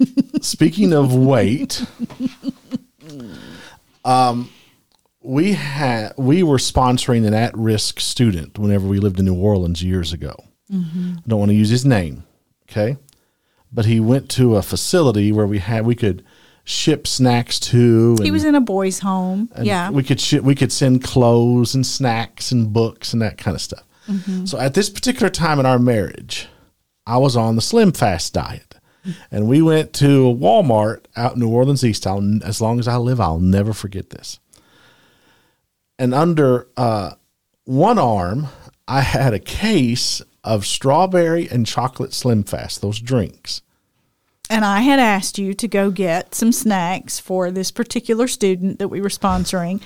speaking 0.40 0.92
of 0.92 1.14
weight, 1.14 1.86
um, 4.04 4.50
we 5.22 5.52
had 5.52 6.14
we 6.18 6.42
were 6.42 6.58
sponsoring 6.58 7.24
an 7.26 7.32
at-risk 7.32 8.00
student 8.00 8.58
whenever 8.58 8.88
we 8.88 8.98
lived 8.98 9.20
in 9.20 9.26
New 9.26 9.36
Orleans 9.36 9.84
years 9.84 10.12
ago. 10.12 10.34
I 11.16 11.28
don't 11.28 11.38
want 11.38 11.50
to 11.50 11.56
use 11.56 11.70
his 11.70 11.84
name, 11.84 12.24
okay? 12.68 12.96
But 13.74 13.86
he 13.86 13.98
went 13.98 14.30
to 14.30 14.54
a 14.54 14.62
facility 14.62 15.32
where 15.32 15.46
we 15.46 15.58
had 15.58 15.84
we 15.84 15.96
could 15.96 16.24
ship 16.62 17.06
snacks 17.06 17.58
to. 17.60 18.16
He 18.22 18.30
was 18.30 18.44
in 18.44 18.54
a 18.54 18.60
boys' 18.60 19.00
home. 19.00 19.50
and 19.54 19.66
yeah. 19.66 19.90
we 19.90 20.02
could 20.02 20.20
ship, 20.20 20.44
we 20.44 20.54
could 20.54 20.72
send 20.72 21.02
clothes 21.04 21.74
and 21.74 21.84
snacks 21.84 22.52
and 22.52 22.72
books 22.72 23.12
and 23.12 23.20
that 23.20 23.36
kind 23.36 23.54
of 23.54 23.60
stuff. 23.60 23.84
So 24.44 24.58
at 24.58 24.74
this 24.74 24.90
particular 24.90 25.30
time 25.30 25.58
in 25.58 25.64
our 25.64 25.78
marriage, 25.78 26.46
I 27.06 27.16
was 27.16 27.36
on 27.36 27.56
the 27.56 27.62
Slim 27.62 27.92
Fast 27.92 28.34
diet, 28.34 28.74
and 29.30 29.48
we 29.48 29.62
went 29.62 29.94
to 29.94 30.28
a 30.28 30.34
Walmart 30.34 31.06
out 31.16 31.34
in 31.34 31.40
New 31.40 31.48
Orleans 31.48 31.82
East. 31.82 32.06
I'll, 32.06 32.22
as 32.44 32.60
long 32.60 32.78
as 32.78 32.86
I 32.86 32.96
live, 32.96 33.18
I'll 33.18 33.40
never 33.40 33.72
forget 33.72 34.10
this. 34.10 34.40
And 35.98 36.12
under 36.12 36.68
uh, 36.76 37.12
one 37.64 37.98
arm, 37.98 38.48
I 38.86 39.00
had 39.00 39.32
a 39.32 39.38
case 39.38 40.20
of 40.44 40.66
strawberry 40.66 41.48
and 41.48 41.66
chocolate 41.66 42.12
Slim 42.12 42.44
Fast, 42.44 42.82
those 42.82 43.00
drinks. 43.00 43.62
And 44.50 44.64
I 44.64 44.82
had 44.82 45.00
asked 45.00 45.38
you 45.38 45.54
to 45.54 45.66
go 45.66 45.90
get 45.90 46.34
some 46.34 46.52
snacks 46.52 47.18
for 47.18 47.50
this 47.50 47.70
particular 47.70 48.28
student 48.28 48.78
that 48.78 48.88
we 48.88 49.00
were 49.00 49.08
sponsoring. 49.08 49.82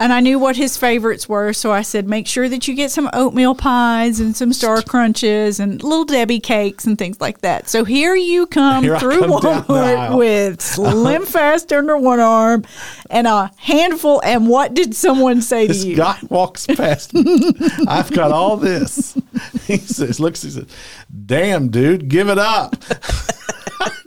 And 0.00 0.12
I 0.12 0.18
knew 0.18 0.40
what 0.40 0.56
his 0.56 0.76
favorites 0.76 1.28
were. 1.28 1.52
So 1.52 1.70
I 1.70 1.82
said, 1.82 2.08
make 2.08 2.26
sure 2.26 2.48
that 2.48 2.66
you 2.66 2.74
get 2.74 2.90
some 2.90 3.08
oatmeal 3.12 3.54
pies 3.54 4.18
and 4.18 4.36
some 4.36 4.52
Star 4.52 4.82
Crunches 4.82 5.60
and 5.60 5.82
little 5.84 6.04
Debbie 6.04 6.40
cakes 6.40 6.84
and 6.84 6.98
things 6.98 7.20
like 7.20 7.42
that. 7.42 7.68
So 7.68 7.84
here 7.84 8.16
you 8.16 8.46
come 8.46 8.82
Here 8.82 8.98
through 8.98 9.20
come 9.20 9.30
Walmart 9.30 10.18
with 10.18 10.60
Slim 10.60 11.24
Fast 11.26 11.72
under 11.72 11.96
one 11.96 12.18
arm 12.18 12.64
and 13.08 13.28
a 13.28 13.52
handful. 13.56 14.20
And 14.24 14.48
what 14.48 14.74
did 14.74 14.96
someone 14.96 15.40
say 15.40 15.68
to 15.68 15.72
This 15.72 15.84
you? 15.84 15.96
guy 15.96 16.18
walks 16.28 16.66
past 16.66 17.14
me. 17.14 17.52
I've 17.88 18.10
got 18.10 18.32
all 18.32 18.56
this. 18.56 19.16
He 19.66 19.78
says, 19.78 20.20
looks, 20.20 20.42
he 20.42 20.50
says, 20.50 20.66
damn, 21.26 21.68
dude, 21.68 22.08
give 22.08 22.28
it 22.28 22.38
up. 22.38 22.76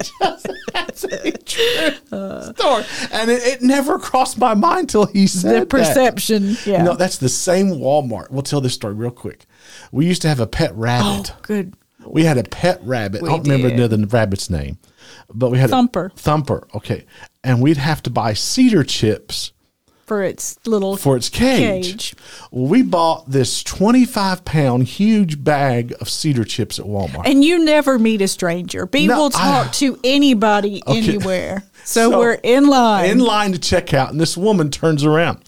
Just- 0.01 0.47
That's 0.73 1.03
a 1.03 1.31
true 1.31 1.91
story. 2.53 2.83
And 3.11 3.29
it, 3.31 3.43
it 3.43 3.61
never 3.61 3.99
crossed 3.99 4.37
my 4.37 4.53
mind 4.53 4.89
till 4.89 5.05
he 5.05 5.27
said 5.27 5.55
the 5.55 5.59
that. 5.61 5.69
perception. 5.69 6.55
Yeah. 6.65 6.83
No, 6.83 6.95
that's 6.95 7.17
the 7.17 7.29
same 7.29 7.67
Walmart. 7.71 8.29
We'll 8.31 8.41
tell 8.43 8.61
this 8.61 8.73
story 8.73 8.93
real 8.93 9.11
quick. 9.11 9.45
We 9.91 10.05
used 10.05 10.21
to 10.23 10.27
have 10.29 10.39
a 10.39 10.47
pet 10.47 10.75
rabbit. 10.75 11.31
oh, 11.33 11.37
good. 11.41 11.73
We 12.05 12.23
had 12.23 12.37
a 12.37 12.43
pet 12.43 12.79
rabbit. 12.83 13.21
We 13.21 13.27
I 13.29 13.31
don't 13.33 13.43
remember 13.43 13.69
did. 13.75 13.89
the, 13.89 13.97
the 13.97 14.07
rabbit's 14.07 14.49
name, 14.49 14.77
but 15.33 15.49
we 15.51 15.57
had 15.57 15.69
Thumper. 15.69 16.11
Thumper. 16.15 16.67
Okay, 16.73 17.05
and 17.43 17.61
we'd 17.61 17.77
have 17.77 18.01
to 18.03 18.09
buy 18.09 18.33
cedar 18.33 18.83
chips 18.83 19.51
For 20.07 20.23
its 20.23 20.57
little 20.65 20.95
for 20.95 21.17
its 21.17 21.27
cage. 21.27 21.85
Cage. 21.91 22.15
Well, 22.49 22.67
we 22.67 22.81
bought 22.81 23.29
this 23.29 23.61
25 23.61 24.45
pound 24.45 24.83
huge 24.85 25.43
bag 25.43 25.93
of 25.99 26.09
cedar 26.09 26.45
chips 26.45 26.79
at 26.79 26.85
Walmart. 26.85 27.23
And 27.29 27.43
you 27.43 27.63
never 27.63 27.99
meet 27.99 28.21
a 28.21 28.29
stranger. 28.29 28.85
B 28.85 29.05
No, 29.05 29.17
will 29.19 29.29
talk 29.31 29.67
I- 29.67 29.71
to 29.73 29.99
anybody 30.05 30.81
Okay. 30.87 30.97
anywhere. 30.99 31.63
So, 31.83 32.11
So, 32.11 32.19
we're 32.19 32.33
in 32.43 32.67
line. 32.67 33.09
in 33.09 33.19
line 33.19 33.51
to 33.53 33.57
check 33.59 33.93
out, 33.93 34.11
and 34.11 34.19
this 34.19 34.35
woman 34.35 34.69
turns 34.71 35.05
around. 35.05 35.39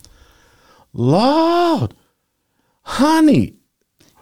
Lord, 0.93 1.93
honey, 2.83 3.55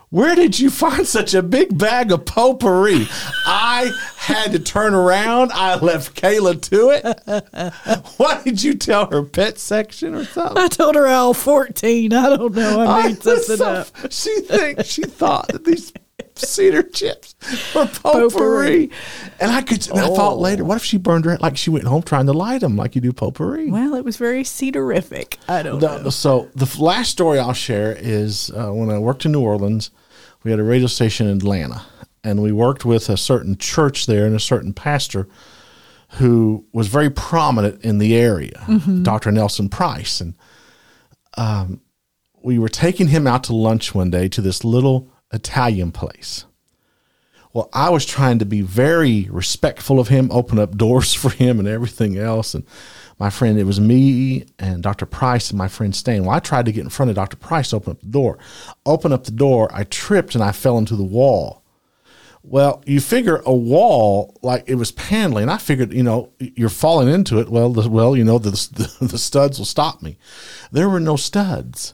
where 0.10 0.34
did 0.36 0.60
you 0.60 0.70
find 0.72 1.06
such 1.06 1.34
a 1.34 1.44
big 1.44 1.78
bag 1.78 2.12
of 2.12 2.26
potpourri? 2.26 3.08
I 3.46 3.92
had 4.28 4.52
to 4.52 4.60
turn 4.60 4.94
around. 4.94 5.52
I 5.54 5.76
left 5.76 6.20
Kayla 6.22 6.62
to 6.70 6.90
it. 6.92 8.04
Why 8.18 8.42
did 8.44 8.62
you 8.64 8.74
tell 8.76 9.10
her 9.12 9.24
pet 9.24 9.58
section 9.58 10.14
or 10.16 10.26
something? 10.26 10.58
I 10.58 10.68
told 10.68 10.96
her 10.96 11.08
all 11.08 11.34
14. 11.34 12.14
I 12.14 12.36
don't 12.36 12.54
know. 12.54 12.82
I 12.82 12.86
I 12.86 13.04
made 13.08 13.24
was 13.24 13.48
something 13.48 13.58
so- 13.58 13.66
up. 13.66 13.88
She 14.12 14.42
thinks 14.42 14.86
she 14.86 15.04
thought 15.04 15.48
that 15.50 15.66
these 15.66 15.92
cedar 16.36 16.84
chips 16.84 17.36
were 17.74 17.86
potpourri, 17.88 18.30
Potpourri. 18.30 18.92
and 19.40 19.52
I 19.52 19.62
could. 19.62 19.88
And 19.90 20.00
I 20.00 20.08
thought 20.08 20.38
later, 20.38 20.64
what 20.64 20.78
if 20.78 20.84
she 20.84 20.98
burned 20.98 21.26
her? 21.26 21.38
Like 21.38 21.58
she 21.58 21.70
went 21.72 21.86
home 21.86 22.04
trying 22.04 22.28
to 22.28 22.34
light 22.34 22.62
them, 22.62 22.76
like 22.76 22.94
you 22.96 23.02
do 23.02 23.12
potpourri. 23.12 23.72
Well, 23.72 23.96
it 23.96 24.06
was 24.06 24.18
very 24.18 24.44
cedarific. 24.44 25.38
I 25.50 25.64
don't 25.64 25.82
know. 25.82 26.10
So 26.10 26.50
the 26.56 26.72
last 26.80 27.10
story 27.12 27.40
I'll 27.40 27.54
share 27.54 27.96
is 28.00 28.52
uh, 28.52 28.70
when 28.72 28.90
I 28.92 29.00
worked 29.00 29.26
in 29.26 29.32
New 29.32 29.42
Orleans, 29.42 29.90
we 30.44 30.52
had 30.52 30.60
a 30.60 30.64
radio 30.64 30.88
station 30.88 31.28
in 31.28 31.38
Atlanta, 31.38 31.82
and 32.28 32.42
we 32.42 32.52
worked 32.52 32.84
with 32.84 33.10
a 33.10 33.16
certain 33.16 33.58
church 33.58 34.06
there 34.06 34.26
and 34.26 34.36
a 34.36 34.40
certain 34.40 34.74
pastor 34.74 35.30
who 36.16 36.66
was 36.74 36.88
very 36.88 37.10
prominent 37.10 37.84
in 37.84 38.00
the 38.00 38.16
area, 38.16 38.66
Dr. 39.04 39.32
Nelson 39.32 39.70
Price, 39.70 40.20
and 40.20 40.34
um, 41.38 41.82
we 42.44 42.60
were 42.60 42.70
taking 42.70 43.08
him 43.08 43.28
out 43.28 43.46
to 43.46 43.56
lunch 43.56 43.96
one 43.96 44.10
day 44.10 44.28
to 44.30 44.42
this 44.42 44.66
little 44.66 45.10
Italian 45.32 45.92
place. 45.92 46.46
Well, 47.54 47.70
I 47.74 47.90
was 47.90 48.06
trying 48.06 48.40
to 48.40 48.46
be 48.46 48.62
very 48.62 49.28
respectful 49.32 50.00
of 50.00 50.10
him, 50.10 50.30
open 50.32 50.60
up 50.60 50.78
doors 50.78 51.14
for 51.22 51.30
him 51.30 51.60
and 51.60 51.68
everything 51.68 52.18
else. 52.18 52.54
And 52.54 52.66
my 53.20 53.30
friend, 53.30 53.58
it 53.58 53.64
was 53.64 53.80
me 53.80 54.46
and 54.60 54.84
Dr. 54.84 55.06
Price 55.06 55.50
and 55.50 55.58
my 55.58 55.68
friend 55.68 55.96
Stain. 55.96 56.26
Well, 56.26 56.36
I 56.36 56.40
tried 56.40 56.66
to 56.66 56.72
get 56.74 56.84
in 56.84 56.90
front 56.90 57.10
of 57.10 57.16
Dr. 57.16 57.38
Price 57.38 57.74
open 57.74 57.92
up 57.92 58.02
the 58.02 58.08
door. 58.08 58.38
Open 58.86 59.14
up 59.14 59.24
the 59.24 59.32
door, 59.32 59.70
I 59.74 59.86
tripped 59.86 60.36
and 60.36 60.44
I 60.44 60.52
fell 60.52 60.78
into 60.78 60.96
the 60.96 61.04
wall. 61.04 61.64
Well, 62.50 62.82
you 62.86 63.02
figure 63.02 63.42
a 63.46 63.54
wall 63.54 64.38
like 64.42 64.64
it 64.68 64.76
was 64.76 64.92
paneling. 64.94 65.50
I 65.50 65.58
figured, 65.58 65.92
you 65.92 66.04
know, 66.04 66.32
you're 66.40 66.70
falling 66.70 67.10
into 67.10 67.40
it. 67.40 67.50
Well, 67.50 67.74
the, 67.74 67.90
well, 67.90 68.16
you 68.16 68.24
know, 68.24 68.40
the, 68.40 68.52
the 68.52 69.06
the 69.08 69.18
studs 69.18 69.60
will 69.60 69.66
stop 69.66 70.02
me. 70.02 70.18
There 70.72 70.88
were 70.88 71.02
no 71.02 71.18
studs 71.18 71.94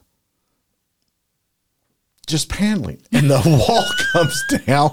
just 2.25 2.49
paneling 2.49 3.01
and 3.11 3.29
the 3.29 3.41
wall 3.67 3.83
comes 4.13 4.43
down 4.65 4.91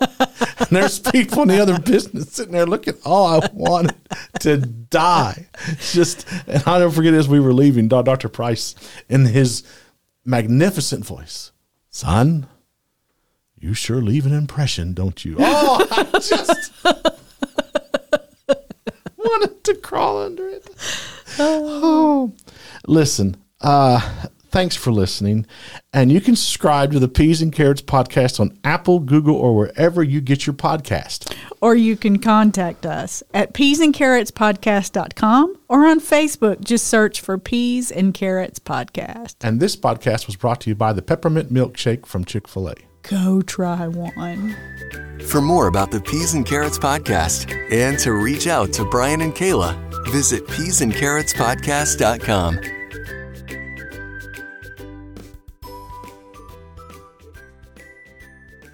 and 0.59 0.69
there's 0.71 0.99
people 0.99 1.43
in 1.43 1.49
the 1.49 1.61
other 1.61 1.79
business 1.79 2.33
sitting 2.33 2.53
there 2.53 2.67
looking 2.67 2.95
oh 3.05 3.41
i 3.41 3.49
wanted 3.53 3.95
to 4.41 4.57
die 4.57 5.47
just 5.93 6.27
and 6.49 6.63
i'll 6.67 6.81
never 6.81 6.91
forget 6.91 7.15
as 7.15 7.29
we 7.29 7.39
were 7.39 7.53
leaving 7.53 7.87
dr 7.87 8.29
price 8.31 8.75
in 9.09 9.27
his 9.27 9.63
magnificent 10.25 11.05
voice 11.05 11.53
son 11.89 12.47
you 13.61 13.75
sure 13.75 14.01
leave 14.01 14.27
an 14.27 14.33
impression 14.33 14.95
don't 14.95 15.25
you? 15.25 15.37
Oh 15.39 15.87
i 15.91 16.05
just 16.21 16.73
wanted 19.17 19.65
to 19.65 19.75
crawl 19.77 20.23
under 20.23 20.49
it. 20.49 20.67
Oh. 21.39 22.33
Listen 22.87 23.37
uh 23.61 24.01
thanks 24.49 24.75
for 24.75 24.91
listening. 24.91 25.47
And 25.93 26.11
you 26.11 26.21
can 26.21 26.35
subscribe 26.35 26.91
to 26.93 26.99
the 26.99 27.07
peas 27.07 27.41
and 27.41 27.53
carrots 27.53 27.83
podcast 27.83 28.41
on 28.41 28.59
apple 28.65 28.99
google 28.99 29.37
or 29.37 29.55
wherever 29.57 30.03
you 30.03 30.21
get 30.21 30.45
your 30.47 30.55
podcast. 30.55 31.33
Or 31.61 31.77
you 31.77 31.97
can 31.97 32.19
contact 32.19 32.85
us 32.87 33.23
at 33.35 33.53
peasandcarrotspodcast.com 33.55 35.57
or 35.69 35.87
on 35.87 36.01
Facebook. 36.01 36.65
Just 36.65 36.87
search 36.89 37.21
for 37.21 37.39
Peas 37.39 37.93
and 37.93 38.13
Carrots 38.15 38.59
Podcast. 38.59 39.37
and 39.43 39.61
this 39.61 39.77
podcast 39.77 40.27
was 40.27 40.35
brought 40.37 40.61
to 40.63 40.71
you 40.71 40.75
by 40.75 40.93
the 40.93 41.03
peppermint 41.03 41.53
milkshake 41.53 42.07
from 42.07 42.25
chick-fil-a 42.25 42.75
Go 43.03 43.43
try 43.43 43.89
one. 43.89 44.57
For 45.27 45.41
more 45.41 45.67
about 45.69 45.91
the 45.91 46.01
Peas 46.01 46.35
and 46.35 46.47
Carrots 46.47 46.79
podcast 46.79 47.51
and 47.73 47.99
to 48.01 48.13
reach 48.13 48.47
out 48.47 48.73
to 48.75 48.85
Brian 48.85 49.21
and 49.21 49.35
Kayla, 49.35 49.75
visit 50.11 50.47
peasandcarrotspodcast.com. 50.47 52.80